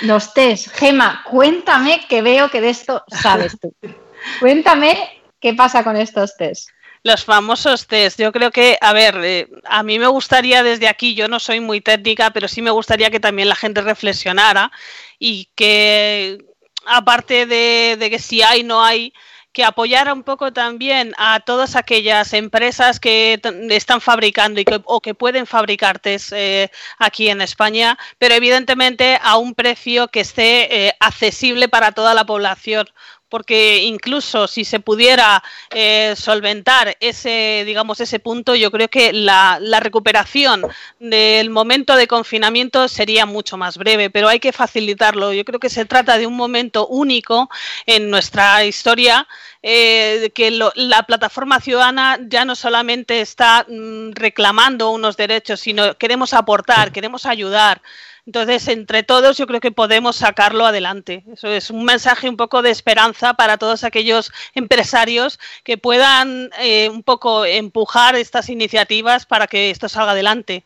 los 0.00 0.32
test? 0.32 0.68
Gema, 0.68 1.22
cuéntame 1.30 2.06
que 2.08 2.22
veo 2.22 2.48
que 2.48 2.62
de 2.62 2.70
esto 2.70 3.04
sabes 3.08 3.60
tú. 3.60 3.74
Cuéntame 4.40 4.96
qué 5.38 5.52
pasa 5.52 5.84
con 5.84 5.96
estos 5.96 6.34
test. 6.38 6.70
Los 7.04 7.24
famosos 7.24 7.88
test. 7.88 8.20
Yo 8.20 8.30
creo 8.30 8.52
que, 8.52 8.78
a 8.80 8.92
ver, 8.92 9.18
eh, 9.24 9.48
a 9.64 9.82
mí 9.82 9.98
me 9.98 10.06
gustaría 10.06 10.62
desde 10.62 10.86
aquí, 10.86 11.14
yo 11.14 11.26
no 11.26 11.40
soy 11.40 11.58
muy 11.58 11.80
técnica, 11.80 12.30
pero 12.30 12.46
sí 12.46 12.62
me 12.62 12.70
gustaría 12.70 13.10
que 13.10 13.18
también 13.18 13.48
la 13.48 13.56
gente 13.56 13.80
reflexionara 13.80 14.70
y 15.18 15.48
que, 15.56 16.38
aparte 16.86 17.46
de, 17.46 18.08
que 18.08 18.18
si 18.20 18.42
hay, 18.42 18.62
no 18.62 18.84
hay, 18.84 19.12
que 19.52 19.64
apoyara 19.64 20.14
un 20.14 20.22
poco 20.22 20.52
también 20.52 21.12
a 21.18 21.40
todas 21.40 21.76
aquellas 21.76 22.32
empresas 22.32 23.00
que 23.00 23.40
están 23.70 24.00
fabricando 24.00 24.60
y 24.60 24.64
que, 24.64 24.80
o 24.84 25.00
que 25.00 25.14
pueden 25.14 25.46
fabricar 25.46 25.98
test 25.98 26.32
eh, 26.32 26.70
aquí 26.98 27.28
en 27.28 27.42
España, 27.42 27.98
pero 28.18 28.34
evidentemente 28.34 29.18
a 29.20 29.36
un 29.38 29.54
precio 29.54 30.08
que 30.08 30.20
esté 30.20 30.86
eh, 30.86 30.94
accesible 31.00 31.68
para 31.68 31.92
toda 31.92 32.14
la 32.14 32.24
población 32.24 32.86
porque 33.32 33.78
incluso 33.84 34.46
si 34.46 34.62
se 34.62 34.78
pudiera 34.78 35.42
eh, 35.70 36.12
solventar 36.18 36.98
ese, 37.00 37.62
digamos, 37.64 37.98
ese 37.98 38.18
punto, 38.18 38.54
yo 38.54 38.70
creo 38.70 38.88
que 38.88 39.10
la, 39.14 39.58
recuperación 39.80 40.66
del 41.00 41.48
momento 41.48 41.96
de 41.96 42.06
confinamiento 42.06 42.88
sería 42.88 43.24
mucho 43.24 43.56
más 43.56 43.78
breve, 43.78 44.10
pero 44.10 44.28
hay 44.28 44.38
que 44.38 44.52
facilitarlo. 44.52 45.32
Yo 45.32 45.46
creo 45.46 45.58
que 45.58 45.70
se 45.70 45.86
trata 45.86 46.18
de 46.18 46.26
un 46.26 46.36
momento 46.36 46.86
único 46.88 47.48
en 47.86 48.10
nuestra 48.10 48.66
historia. 48.66 49.26
Eh, 49.64 50.32
que 50.34 50.50
la 50.50 51.04
plataforma 51.04 51.60
ciudadana 51.60 52.18
ya 52.28 52.44
no 52.44 52.56
solamente 52.56 53.20
está 53.20 53.64
mm, 53.68 54.10
reclamando 54.12 54.90
unos 54.90 55.16
derechos, 55.16 55.60
sino 55.60 55.96
queremos 55.96 56.34
aportar, 56.34 56.90
queremos 56.92 57.24
ayudar. 57.26 57.80
Entonces, 58.24 58.68
entre 58.68 59.02
todos, 59.02 59.36
yo 59.36 59.46
creo 59.48 59.60
que 59.60 59.72
podemos 59.72 60.16
sacarlo 60.16 60.64
adelante. 60.64 61.24
Eso 61.32 61.48
es 61.48 61.70
un 61.70 61.84
mensaje 61.84 62.28
un 62.28 62.36
poco 62.36 62.62
de 62.62 62.70
esperanza 62.70 63.34
para 63.34 63.58
todos 63.58 63.82
aquellos 63.82 64.30
empresarios 64.54 65.40
que 65.64 65.76
puedan 65.76 66.50
eh, 66.60 66.88
un 66.88 67.02
poco 67.02 67.44
empujar 67.44 68.14
estas 68.14 68.48
iniciativas 68.48 69.26
para 69.26 69.48
que 69.48 69.70
esto 69.70 69.88
salga 69.88 70.12
adelante. 70.12 70.64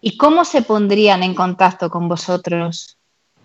¿Y 0.00 0.16
cómo 0.16 0.46
se 0.46 0.62
pondrían 0.62 1.22
en 1.22 1.34
contacto 1.34 1.90
con 1.90 2.08
vosotros? 2.08 2.96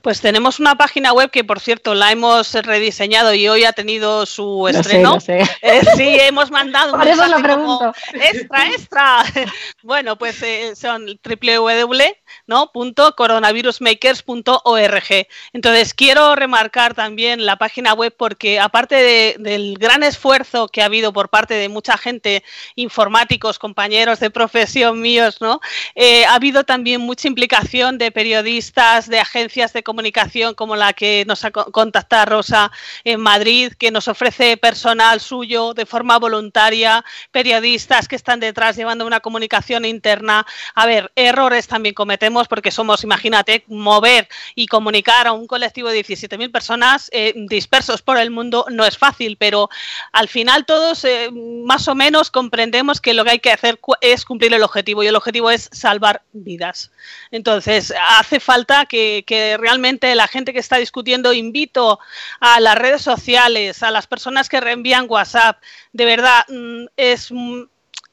Pues 0.01 0.21
tenemos 0.21 0.60
una 0.62 0.75
página 0.75 1.12
web 1.12 1.31
que, 1.31 1.43
por 1.43 1.60
cierto, 1.60 1.95
la 1.95 2.12
hemos 2.12 2.53
rediseñado 2.53 3.34
y 3.34 3.47
hoy 3.49 3.65
ha 3.65 3.73
tenido 3.73 4.25
su 4.25 4.67
estreno. 4.69 5.17
Eh, 5.27 5.81
sí, 5.97 6.17
hemos 6.21 6.51
mandado 6.51 6.95
un 6.95 7.08
eso 7.08 7.27
lo 7.27 7.41
pregunto. 7.41 7.91
extra, 8.13 8.67
extra. 8.67 9.23
bueno, 9.84 10.15
pues 10.15 10.41
eh, 10.43 10.75
son 10.75 11.08
www 11.08 12.15
¿no? 12.48 12.71
coronavirusmakers.org. 13.15 15.28
Entonces, 15.54 15.93
quiero 15.93 16.36
remarcar 16.36 16.93
también 16.93 17.45
la 17.45 17.58
página 17.58 17.93
web 17.93 18.13
porque 18.17 18.60
aparte 18.60 19.36
del 19.39 19.78
gran 19.78 20.04
esfuerzo 20.04 20.67
que 20.67 20.82
ha 20.82 20.86
habido 20.86 21.13
por 21.13 21.30
parte 21.30 21.54
de 21.54 21.69
mucha 21.69 21.98
gente, 21.98 22.43
informáticos, 22.76 23.60
compañeros 23.60 24.19
de 24.19 24.30
profesión 24.30 25.02
míos, 25.02 25.38
¿no? 25.41 25.60
Eh, 25.95 26.26
ha 26.26 26.36
habido 26.36 26.63
también 26.63 27.02
mucha 27.02 27.28
implicación 27.28 27.98
de 27.98 28.12
periodistas, 28.12 29.10
de 29.10 29.19
agencias 29.19 29.74
de 29.74 29.84
comunicación 29.84 30.54
como 30.54 30.76
la 30.76 30.93
que 30.93 31.24
nos 31.28 31.45
ha 31.45 31.52
contactado 31.52 32.26
Rosa 32.26 32.71
en 33.04 33.19
Madrid, 33.19 33.74
que 33.78 33.91
nos 33.91 34.08
ofrece 34.08 34.58
personal 34.58 35.19
suyo 35.19 35.74
de 35.74 35.86
forma 35.86 36.19
voluntaria, 36.19 37.04
periodistas 37.32 38.08
que 38.08 38.15
están 38.15 38.39
detrás 38.39 38.76
llevando 38.76 39.06
una 39.06 39.19
comunicación 39.19 39.86
interna. 39.86 40.45
A 40.74 40.86
ver, 40.86 41.12
errores 41.15 41.67
también 41.67 41.95
cometen 41.95 42.24
porque 42.47 42.71
somos, 42.71 43.03
imagínate, 43.03 43.63
mover 43.67 44.27
y 44.55 44.67
comunicar 44.67 45.27
a 45.27 45.31
un 45.31 45.47
colectivo 45.47 45.89
de 45.89 46.03
17.000 46.03 46.51
personas 46.51 47.09
eh, 47.13 47.33
dispersos 47.35 48.01
por 48.01 48.17
el 48.17 48.31
mundo 48.31 48.65
no 48.69 48.85
es 48.85 48.97
fácil, 48.97 49.38
pero 49.38 49.69
al 50.11 50.27
final 50.27 50.65
todos 50.65 51.03
eh, 51.05 51.29
más 51.31 51.88
o 51.88 51.95
menos 51.95 52.31
comprendemos 52.31 53.01
que 53.01 53.13
lo 53.13 53.23
que 53.23 53.31
hay 53.31 53.39
que 53.39 53.51
hacer 53.51 53.79
es 54.01 54.25
cumplir 54.25 54.53
el 54.53 54.63
objetivo 54.63 55.03
y 55.03 55.07
el 55.07 55.15
objetivo 55.15 55.51
es 55.51 55.69
salvar 55.71 56.21
vidas. 56.33 56.91
Entonces, 57.31 57.93
hace 58.09 58.39
falta 58.39 58.85
que, 58.85 59.23
que 59.25 59.57
realmente 59.57 60.13
la 60.15 60.27
gente 60.27 60.53
que 60.53 60.59
está 60.59 60.77
discutiendo, 60.77 61.33
invito 61.33 61.99
a 62.39 62.59
las 62.59 62.75
redes 62.75 63.01
sociales, 63.01 63.83
a 63.83 63.91
las 63.91 64.07
personas 64.07 64.49
que 64.49 64.61
reenvían 64.61 65.05
WhatsApp, 65.07 65.61
de 65.93 66.05
verdad, 66.05 66.45
mm, 66.49 66.85
es 66.97 67.31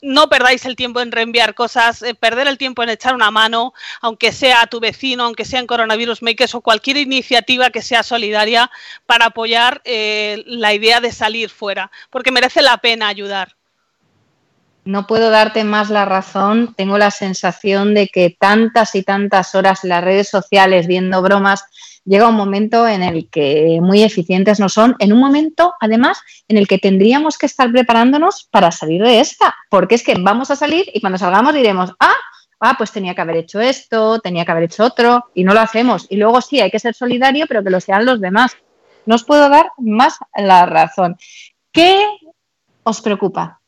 no 0.02 0.28
perdáis 0.28 0.66
el 0.66 0.76
tiempo 0.76 1.00
en 1.00 1.12
reenviar 1.12 1.54
cosas, 1.54 2.02
eh, 2.02 2.14
perder 2.14 2.48
el 2.48 2.58
tiempo 2.58 2.82
en 2.82 2.90
echar 2.90 3.14
una 3.14 3.30
mano, 3.30 3.72
aunque 4.00 4.32
sea 4.32 4.62
a 4.62 4.66
tu 4.66 4.80
vecino, 4.80 5.24
aunque 5.24 5.44
sea 5.44 5.60
en 5.60 5.66
Coronavirus 5.66 6.22
Makers 6.22 6.54
o 6.54 6.60
cualquier 6.60 6.96
iniciativa 6.98 7.70
que 7.70 7.80
sea 7.80 8.02
solidaria 8.02 8.70
para 9.06 9.26
apoyar 9.26 9.80
eh, 9.84 10.42
la 10.46 10.74
idea 10.74 11.00
de 11.00 11.12
salir 11.12 11.48
fuera, 11.48 11.90
porque 12.10 12.32
merece 12.32 12.60
la 12.60 12.78
pena 12.78 13.06
ayudar. 13.08 13.56
No 14.84 15.06
puedo 15.06 15.30
darte 15.30 15.62
más 15.62 15.90
la 15.90 16.04
razón. 16.04 16.74
Tengo 16.76 16.98
la 16.98 17.12
sensación 17.12 17.94
de 17.94 18.08
que 18.08 18.36
tantas 18.36 18.96
y 18.96 19.04
tantas 19.04 19.54
horas 19.54 19.84
en 19.84 19.90
las 19.90 20.02
redes 20.02 20.28
sociales 20.28 20.88
viendo 20.88 21.22
bromas 21.22 21.64
llega 22.04 22.28
un 22.28 22.34
momento 22.34 22.86
en 22.86 23.02
el 23.02 23.28
que 23.28 23.78
muy 23.80 24.02
eficientes 24.02 24.58
no 24.60 24.68
son, 24.68 24.96
en 24.98 25.12
un 25.12 25.20
momento, 25.20 25.74
además, 25.80 26.20
en 26.48 26.58
el 26.58 26.66
que 26.66 26.78
tendríamos 26.78 27.38
que 27.38 27.46
estar 27.46 27.70
preparándonos 27.70 28.48
para 28.50 28.70
salir 28.70 29.02
de 29.02 29.20
esta, 29.20 29.54
porque 29.70 29.94
es 29.94 30.02
que 30.02 30.14
vamos 30.18 30.50
a 30.50 30.56
salir 30.56 30.86
y 30.92 31.00
cuando 31.00 31.18
salgamos 31.18 31.54
diremos, 31.54 31.92
ah, 32.00 32.14
ah, 32.60 32.74
pues 32.78 32.92
tenía 32.92 33.14
que 33.14 33.20
haber 33.20 33.36
hecho 33.36 33.60
esto, 33.60 34.20
tenía 34.20 34.44
que 34.44 34.52
haber 34.52 34.64
hecho 34.64 34.84
otro, 34.84 35.26
y 35.34 35.44
no 35.44 35.54
lo 35.54 35.60
hacemos. 35.60 36.06
Y 36.08 36.16
luego 36.16 36.40
sí, 36.40 36.60
hay 36.60 36.70
que 36.70 36.78
ser 36.78 36.94
solidario, 36.94 37.46
pero 37.46 37.62
que 37.62 37.70
lo 37.70 37.80
sean 37.80 38.06
los 38.06 38.20
demás. 38.20 38.56
No 39.04 39.16
os 39.16 39.24
puedo 39.24 39.48
dar 39.48 39.70
más 39.78 40.18
la 40.36 40.66
razón. 40.66 41.16
¿Qué 41.72 42.04
os 42.84 43.00
preocupa? 43.00 43.60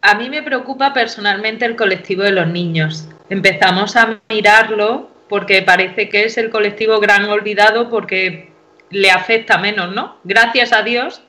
A 0.00 0.14
mí 0.14 0.28
me 0.28 0.42
preocupa 0.42 0.92
personalmente 0.92 1.64
el 1.64 1.76
colectivo 1.76 2.22
de 2.22 2.32
los 2.32 2.46
niños. 2.46 3.08
Empezamos 3.30 3.96
a 3.96 4.20
mirarlo 4.28 5.13
porque 5.28 5.62
parece 5.62 6.08
que 6.08 6.24
es 6.24 6.38
el 6.38 6.50
colectivo 6.50 7.00
gran 7.00 7.24
olvidado 7.24 7.90
porque 7.90 8.50
le 8.90 9.10
afecta 9.10 9.58
menos, 9.58 9.94
¿no? 9.94 10.18
Gracias 10.24 10.72
a 10.72 10.82
Dios 10.82 11.22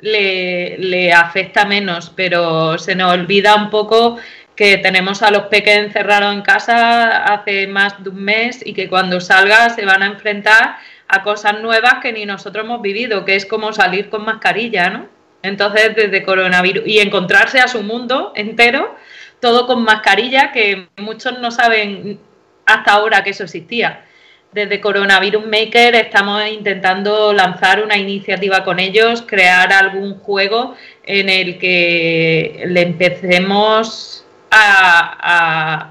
le, 0.00 1.12
afecta 1.12 1.64
menos, 1.64 2.12
pero 2.14 2.78
se 2.78 2.94
nos 2.94 3.12
olvida 3.12 3.54
un 3.54 3.70
poco 3.70 4.18
que 4.56 4.78
tenemos 4.78 5.22
a 5.22 5.30
los 5.30 5.44
peques 5.44 5.76
encerrados 5.76 6.34
en 6.34 6.42
casa 6.42 7.24
hace 7.24 7.66
más 7.66 8.02
de 8.02 8.10
un 8.10 8.22
mes 8.22 8.60
y 8.64 8.72
que 8.72 8.88
cuando 8.88 9.20
salga 9.20 9.70
se 9.70 9.84
van 9.84 10.02
a 10.02 10.06
enfrentar 10.06 10.76
a 11.08 11.22
cosas 11.22 11.60
nuevas 11.60 11.94
que 12.00 12.12
ni 12.12 12.24
nosotros 12.24 12.64
hemos 12.64 12.80
vivido, 12.80 13.24
que 13.24 13.36
es 13.36 13.46
como 13.46 13.72
salir 13.72 14.10
con 14.10 14.24
mascarilla, 14.24 14.90
¿no? 14.90 15.06
Entonces, 15.42 15.94
desde 15.94 16.22
coronavirus 16.22 16.84
y 16.86 17.00
encontrarse 17.00 17.60
a 17.60 17.68
su 17.68 17.82
mundo 17.82 18.32
entero, 18.34 18.96
todo 19.40 19.66
con 19.66 19.82
mascarilla, 19.84 20.52
que 20.52 20.88
muchos 20.96 21.38
no 21.38 21.50
saben 21.50 22.18
hasta 22.66 22.92
ahora 22.92 23.22
que 23.22 23.30
eso 23.30 23.44
existía. 23.44 24.04
Desde 24.52 24.80
Coronavirus 24.80 25.46
Maker 25.46 25.96
estamos 25.96 26.46
intentando 26.48 27.32
lanzar 27.32 27.82
una 27.82 27.96
iniciativa 27.96 28.62
con 28.62 28.78
ellos, 28.78 29.22
crear 29.26 29.72
algún 29.72 30.20
juego 30.20 30.76
en 31.02 31.28
el 31.28 31.58
que 31.58 32.62
le 32.68 32.82
empecemos 32.82 34.24
a, 34.50 35.90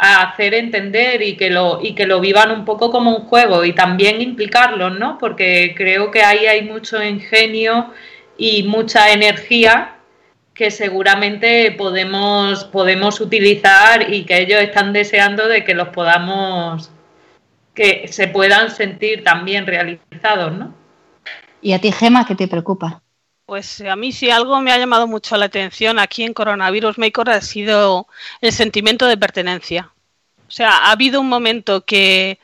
hacer 0.00 0.54
entender 0.54 1.20
y 1.22 1.36
que, 1.36 1.50
lo, 1.50 1.80
y 1.82 1.94
que 1.94 2.06
lo 2.06 2.20
vivan 2.20 2.52
un 2.52 2.64
poco 2.64 2.90
como 2.90 3.14
un 3.16 3.26
juego 3.26 3.64
y 3.64 3.72
también 3.72 4.22
implicarlos, 4.22 4.96
¿no? 4.96 5.18
Porque 5.18 5.74
creo 5.76 6.12
que 6.12 6.22
ahí 6.22 6.46
hay 6.46 6.62
mucho 6.62 7.02
ingenio 7.02 7.92
y 8.38 8.62
mucha 8.62 9.12
energía 9.12 9.97
que 10.58 10.72
seguramente 10.72 11.70
podemos, 11.70 12.64
podemos 12.64 13.20
utilizar 13.20 14.12
y 14.12 14.24
que 14.24 14.42
ellos 14.42 14.60
están 14.60 14.92
deseando 14.92 15.46
de 15.46 15.64
que 15.64 15.72
los 15.72 15.90
podamos, 15.90 16.90
que 17.74 18.08
se 18.08 18.26
puedan 18.26 18.72
sentir 18.72 19.22
también 19.22 19.68
realizados, 19.68 20.52
¿no? 20.52 20.74
¿Y 21.62 21.74
a 21.74 21.80
ti, 21.80 21.92
Gema, 21.92 22.26
qué 22.26 22.34
te 22.34 22.48
preocupa? 22.48 23.00
Pues 23.46 23.80
a 23.82 23.94
mí 23.94 24.10
si 24.10 24.30
algo 24.30 24.60
me 24.60 24.72
ha 24.72 24.78
llamado 24.78 25.06
mucho 25.06 25.36
la 25.36 25.44
atención 25.44 26.00
aquí 26.00 26.24
en 26.24 26.34
Coronavirus 26.34 26.98
Maker 26.98 27.30
ha 27.30 27.40
sido 27.40 28.08
el 28.40 28.50
sentimiento 28.50 29.06
de 29.06 29.16
pertenencia. 29.16 29.92
O 30.48 30.50
sea, 30.50 30.70
ha 30.70 30.90
habido 30.90 31.20
un 31.20 31.28
momento 31.28 31.84
que 31.84 32.40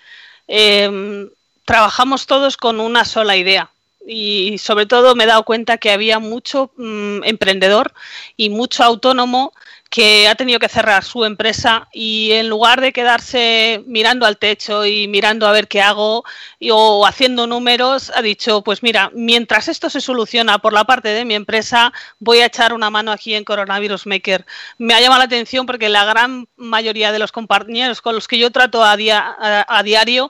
em, 0.46 1.28
trabajamos 1.64 2.26
todos 2.26 2.56
con 2.56 2.78
una 2.78 3.04
sola 3.04 3.36
idea 3.36 3.73
y 4.06 4.58
sobre 4.58 4.86
todo 4.86 5.14
me 5.14 5.24
he 5.24 5.26
dado 5.26 5.44
cuenta 5.44 5.78
que 5.78 5.90
había 5.90 6.18
mucho 6.18 6.72
mm, 6.76 7.24
emprendedor 7.24 7.92
y 8.36 8.50
mucho 8.50 8.84
autónomo 8.84 9.52
que 9.94 10.26
ha 10.26 10.34
tenido 10.34 10.58
que 10.58 10.68
cerrar 10.68 11.04
su 11.04 11.24
empresa 11.24 11.86
y 11.92 12.32
en 12.32 12.48
lugar 12.48 12.80
de 12.80 12.92
quedarse 12.92 13.80
mirando 13.86 14.26
al 14.26 14.38
techo 14.38 14.84
y 14.84 15.06
mirando 15.06 15.46
a 15.46 15.52
ver 15.52 15.68
qué 15.68 15.80
hago 15.80 16.24
o 16.72 17.06
haciendo 17.06 17.46
números, 17.46 18.10
ha 18.12 18.20
dicho, 18.20 18.62
pues 18.62 18.82
mira, 18.82 19.12
mientras 19.14 19.68
esto 19.68 19.88
se 19.88 20.00
soluciona 20.00 20.58
por 20.58 20.72
la 20.72 20.82
parte 20.82 21.10
de 21.10 21.24
mi 21.24 21.36
empresa, 21.36 21.92
voy 22.18 22.40
a 22.40 22.46
echar 22.46 22.72
una 22.72 22.90
mano 22.90 23.12
aquí 23.12 23.34
en 23.34 23.44
Coronavirus 23.44 24.08
Maker. 24.08 24.44
Me 24.78 24.94
ha 24.94 25.00
llamado 25.00 25.20
la 25.20 25.26
atención 25.26 25.64
porque 25.64 25.88
la 25.88 26.04
gran 26.04 26.48
mayoría 26.56 27.12
de 27.12 27.20
los 27.20 27.30
compañeros 27.30 28.00
con 28.00 28.16
los 28.16 28.26
que 28.26 28.38
yo 28.38 28.50
trato 28.50 28.82
a, 28.82 28.96
a 28.96 29.82
diario 29.84 30.28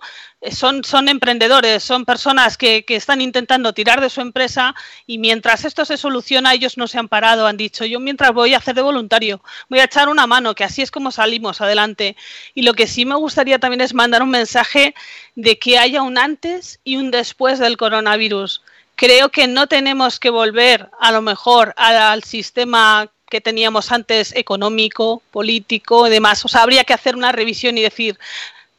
son, 0.51 0.85
son 0.85 1.09
emprendedores, 1.09 1.83
son 1.83 2.05
personas 2.05 2.57
que, 2.57 2.85
que, 2.85 2.97
están 2.97 3.21
intentando 3.21 3.73
tirar 3.73 4.01
de 4.01 4.11
su 4.11 4.21
empresa 4.21 4.75
y 5.07 5.19
mientras 5.19 5.65
esto 5.65 5.85
se 5.85 5.97
soluciona, 5.97 6.55
ellos 6.55 6.77
no 6.77 6.87
se 6.87 6.99
han 6.99 7.09
parado, 7.09 7.47
han 7.47 7.57
dicho, 7.57 7.85
yo 7.85 8.01
mientras 8.01 8.33
voy 8.33 8.55
a 8.55 8.59
hacer 8.59 8.75
de 8.75 8.83
voluntario, 8.83 9.43
voy 9.69 9.81
a 9.81 9.85
echar 9.85 10.09
una 10.09 10.27
mano, 10.27 10.55
que 10.55 10.65
así 10.65 10.83
es 10.83 10.91
como 10.91 11.11
salimos 11.11 11.61
adelante. 11.61 12.17
Y 12.55 12.63
lo 12.63 12.75
que 12.75 12.87
sí 12.87 13.05
me 13.05 13.15
gustaría 13.15 13.59
también 13.59 13.81
es 13.81 13.95
mandar 13.95 14.23
un 14.23 14.31
mensaje 14.31 14.95
de 15.35 15.59
que 15.59 15.79
haya 15.79 16.03
un 16.03 16.19
antes 16.19 16.81
y 16.85 16.97
un 16.97 17.11
después 17.11 17.59
del 17.59 17.77
coronavirus. 17.77 18.63
Creo 18.97 19.31
que 19.31 19.49
no 19.49 19.67
tenemos 19.67 20.21
que 20.21 20.31
volver 20.31 20.89
a 21.01 21.11
lo 21.11 21.21
mejor 21.21 21.75
al 21.77 22.23
sistema 22.23 23.11
que 23.29 23.41
teníamos 23.41 23.91
antes 23.91 24.35
económico, 24.37 25.23
político 25.33 26.07
y 26.07 26.11
demás. 26.11 26.45
O 26.45 26.49
sea, 26.49 26.63
habría 26.63 26.85
que 26.85 26.93
hacer 26.93 27.17
una 27.17 27.33
revisión 27.33 27.77
y 27.77 27.83
decir, 27.83 28.19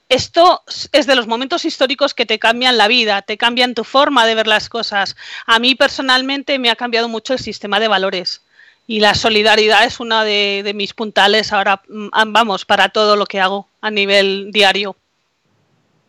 esto 0.09 0.61
es 0.91 1.07
de 1.07 1.15
los 1.15 1.27
momentos 1.27 1.65
históricos 1.65 2.13
que 2.13 2.25
te 2.25 2.39
cambian 2.39 2.77
la 2.77 2.87
vida, 2.87 3.21
te 3.21 3.37
cambian 3.37 3.73
tu 3.73 3.83
forma 3.83 4.25
de 4.25 4.35
ver 4.35 4.47
las 4.47 4.69
cosas. 4.69 5.15
A 5.45 5.59
mí 5.59 5.75
personalmente 5.75 6.59
me 6.59 6.69
ha 6.69 6.75
cambiado 6.75 7.09
mucho 7.09 7.33
el 7.33 7.39
sistema 7.39 7.79
de 7.79 7.87
valores 7.87 8.41
y 8.87 8.99
la 8.99 9.15
solidaridad 9.15 9.83
es 9.83 9.99
una 9.99 10.23
de, 10.23 10.71
mis 10.75 10.93
puntales 10.93 11.51
ahora, 11.51 11.81
mm, 11.87 12.09
vamos, 12.27 12.65
para 12.65 12.89
todo 12.89 13.15
lo 13.15 13.25
que 13.25 13.39
hago 13.39 13.67
a 13.81 13.89
nivel 13.89 14.51
diario. 14.51 14.95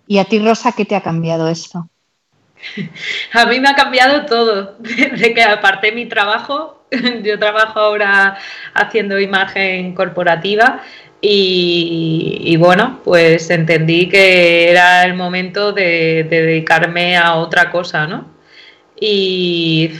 ¿Y 0.06 0.18
a 0.18 0.24
ti, 0.24 0.38
Rosa, 0.38 0.72
qué 0.72 0.84
te 0.84 0.94
ha 0.94 1.02
cambiado 1.02 1.48
esto? 1.48 1.88
A 3.32 3.46
mí 3.46 3.60
me 3.60 3.68
ha 3.68 3.74
cambiado 3.74 4.26
todo, 4.26 4.76
desde 4.78 5.34
que 5.34 5.42
aparté 5.42 5.92
mi 5.92 6.06
trabajo, 6.06 6.84
yo 7.22 7.38
trabajo 7.38 7.80
ahora 7.80 8.38
haciendo 8.74 9.18
imagen 9.18 9.94
corporativa 9.94 10.82
y, 11.20 12.56
bueno, 12.58 13.00
pues 13.04 13.50
entendí 13.50 14.08
que 14.08 14.70
era 14.70 15.04
el 15.04 15.14
momento 15.14 15.72
de, 15.72 16.26
dedicarme 16.28 17.16
a 17.16 17.34
otra 17.34 17.70
cosa, 17.70 18.06
¿no? 18.06 18.26
Y 19.00 19.90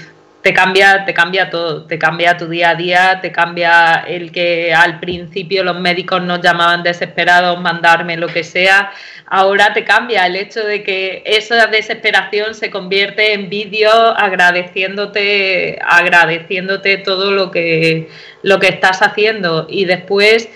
te 0.43 0.55
cambia, 0.55 1.05
te 1.05 1.13
cambia 1.13 1.51
todo, 1.51 1.87
te 1.87 1.99
cambia 1.99 2.37
tu 2.37 2.47
día 2.47 2.71
a 2.71 2.75
día, 2.77 3.19
te 3.21 3.33
cambia 3.33 4.05
el 4.07 4.31
que 4.31 4.73
al 4.73 5.01
principio 5.01 5.65
los 5.65 5.81
médicos 5.81 6.23
nos 6.23 6.41
llamaban 6.41 6.85
desesperados, 6.85 7.61
mandarme 7.61 8.17
lo 8.17 8.29
que 8.29 8.45
sea, 8.45 8.93
ahora 9.27 9.73
te 9.73 9.85
cambia 9.85 10.25
el 10.27 10.37
hecho 10.37 10.61
de 10.65 10.85
que 10.85 11.23
esa 11.27 11.67
desesperación 11.67 12.55
se 12.55 12.71
convierte 12.71 13.33
en 13.33 13.49
vídeo 13.49 13.91
agradeciéndote, 13.91 15.81
agradeciéndote 15.85 16.99
todo 16.99 17.33
lo 17.33 17.51
que, 17.51 18.09
lo 18.43 18.61
que 18.61 18.69
estás 18.69 19.03
haciendo 19.03 19.67
y 19.69 19.85
después 19.85 20.49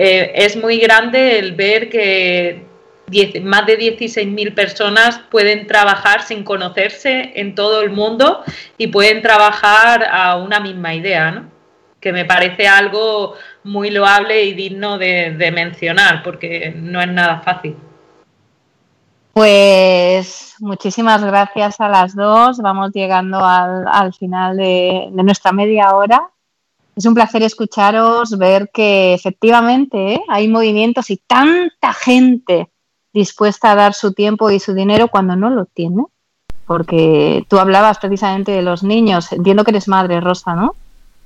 eh, 0.00 0.30
es 0.36 0.56
muy 0.56 0.78
grande 0.78 1.40
el 1.40 1.56
ver 1.56 1.90
que 1.90 2.62
más 3.42 3.66
de 3.66 3.76
16.000 3.76 4.54
personas 4.54 5.20
pueden 5.28 5.66
trabajar 5.66 6.22
sin 6.22 6.44
conocerse 6.44 7.32
en 7.34 7.56
todo 7.56 7.82
el 7.82 7.90
mundo 7.90 8.44
y 8.76 8.86
pueden 8.86 9.22
trabajar 9.22 10.06
a 10.08 10.36
una 10.36 10.60
misma 10.60 10.94
idea, 10.94 11.32
¿no? 11.32 11.50
que 11.98 12.12
me 12.12 12.24
parece 12.24 12.68
algo 12.68 13.34
muy 13.64 13.90
loable 13.90 14.44
y 14.44 14.54
digno 14.54 14.98
de, 14.98 15.50
mencionar, 15.52 16.22
porque 16.22 16.72
no 16.76 17.00
es 17.00 17.08
nada 17.08 17.40
fácil. 17.40 17.76
Pues 19.32 20.54
muchísimas 20.60 21.24
gracias 21.24 21.80
a 21.80 21.88
las 21.88 22.14
dos. 22.14 22.58
Vamos 22.58 22.92
llegando 22.92 23.40
al, 23.44 24.14
final 24.14 24.58
de 24.58 25.10
nuestra 25.12 25.50
media 25.50 25.92
hora 25.96 26.30
es 26.98 27.06
un 27.06 27.14
placer 27.14 27.44
escucharos, 27.44 28.36
ver 28.38 28.70
que 28.74 29.14
efectivamente 29.14 30.14
¿eh? 30.14 30.20
hay 30.26 30.48
movimientos 30.48 31.10
y 31.10 31.16
tanta 31.16 31.92
gente 31.92 32.70
dispuesta 33.12 33.70
a 33.70 33.76
dar 33.76 33.94
su 33.94 34.12
tiempo 34.12 34.50
y 34.50 34.58
su 34.58 34.74
dinero 34.74 35.06
cuando 35.06 35.36
no 35.36 35.48
lo 35.48 35.66
tiene. 35.66 36.02
Porque 36.66 37.46
tú 37.48 37.60
hablabas 37.60 38.00
precisamente 38.00 38.50
de 38.50 38.62
los 38.62 38.82
niños. 38.82 39.30
Entiendo 39.32 39.62
que 39.62 39.70
eres 39.70 39.86
madre, 39.86 40.20
Rosa, 40.20 40.56
¿no? 40.56 40.74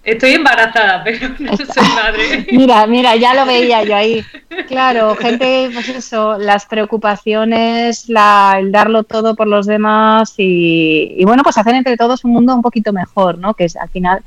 Estoy 0.05 0.33
embarazada, 0.33 1.03
pero 1.03 1.31
no 1.39 1.57
soy 1.57 1.67
madre. 1.97 2.47
mira, 2.53 2.87
mira, 2.87 3.17
ya 3.17 3.33
lo 3.33 3.47
veía 3.47 3.83
yo 3.83 3.97
ahí. 3.97 4.23
Claro, 4.69 5.17
gente, 5.17 5.71
pues 5.73 5.89
eso, 5.89 6.37
las 6.37 6.67
preocupaciones, 6.67 8.11
la, 8.11 8.57
el 8.59 8.71
darlo 8.71 9.05
todo 9.05 9.35
por 9.35 9.47
los 9.47 9.65
demás 9.65 10.35
y, 10.37 11.15
y, 11.17 11.25
bueno, 11.25 11.43
pues 11.43 11.57
hacer 11.57 11.75
entre 11.75 11.97
todos 11.97 12.25
un 12.25 12.33
mundo 12.33 12.55
un 12.55 12.63
poquito 12.63 12.93
mejor, 12.93 13.39
¿no? 13.39 13.55
Que 13.55 13.65
es, 13.65 13.77
al 13.77 13.89
final 13.89 14.23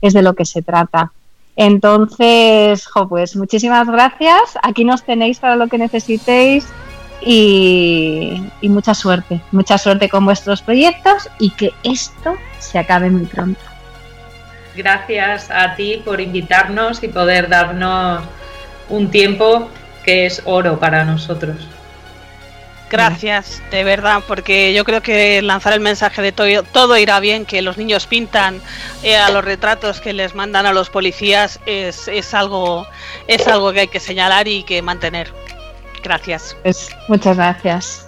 es 0.00 0.14
de 0.14 0.22
lo 0.22 0.34
que 0.34 0.44
se 0.44 0.62
trata. 0.62 1.12
Entonces, 1.56 2.86
jo, 2.86 3.08
pues 3.08 3.34
muchísimas 3.34 3.88
gracias. 3.88 4.56
Aquí 4.62 4.84
nos 4.84 5.02
tenéis 5.02 5.38
para 5.38 5.56
lo 5.56 5.66
que 5.66 5.78
necesitéis 5.78 6.66
y, 7.20 8.42
y 8.60 8.68
mucha 8.68 8.94
suerte, 8.94 9.40
mucha 9.50 9.76
suerte 9.76 10.08
con 10.08 10.24
vuestros 10.24 10.62
proyectos 10.62 11.28
y 11.40 11.50
que 11.50 11.72
esto 11.82 12.36
se 12.60 12.78
acabe 12.78 13.10
muy 13.10 13.26
pronto. 13.26 13.60
Gracias 14.76 15.50
a 15.50 15.74
ti 15.74 16.00
por 16.04 16.20
invitarnos 16.20 17.02
y 17.02 17.08
poder 17.08 17.48
darnos 17.48 18.22
un 18.88 19.10
tiempo 19.10 19.68
que 20.04 20.26
es 20.26 20.40
oro 20.44 20.78
para 20.78 21.04
nosotros. 21.04 21.56
Gracias, 22.90 23.62
de 23.70 23.84
verdad, 23.84 24.22
porque 24.26 24.72
yo 24.72 24.84
creo 24.84 25.02
que 25.02 25.42
lanzar 25.42 25.72
el 25.74 25.80
mensaje 25.80 26.22
de 26.22 26.32
todo, 26.32 26.62
todo 26.62 26.96
irá 26.96 27.20
bien, 27.20 27.44
que 27.44 27.60
los 27.62 27.76
niños 27.76 28.06
pintan 28.06 28.60
eh, 29.02 29.16
a 29.16 29.30
los 29.30 29.44
retratos 29.44 30.00
que 30.00 30.12
les 30.12 30.34
mandan 30.34 30.66
a 30.66 30.72
los 30.72 30.88
policías, 30.88 31.60
es, 31.66 32.08
es, 32.08 32.32
algo, 32.34 32.86
es 33.26 33.46
algo 33.46 33.72
que 33.72 33.80
hay 33.80 33.88
que 33.88 34.00
señalar 34.00 34.48
y 34.48 34.62
que 34.62 34.80
mantener. 34.82 35.32
Gracias. 36.02 36.56
Pues, 36.62 36.88
muchas 37.08 37.36
gracias. 37.36 38.07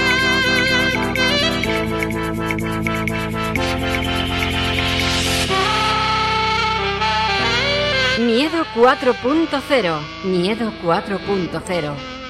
Miedo 8.19 8.65
4.0. 8.75 9.99
Miedo 10.23 10.71
4.0. 10.83 12.20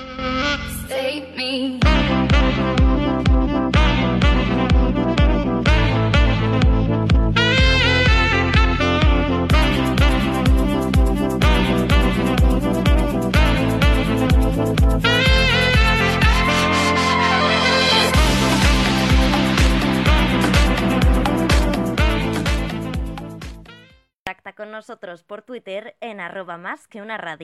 nosotros 24.82 25.22
por 25.22 25.44
Twitter 25.44 25.96
en 26.02 26.20
arroba 26.20 26.58
más 26.58 26.88
que 26.88 27.04
una 27.04 27.15
radio. 27.15 27.39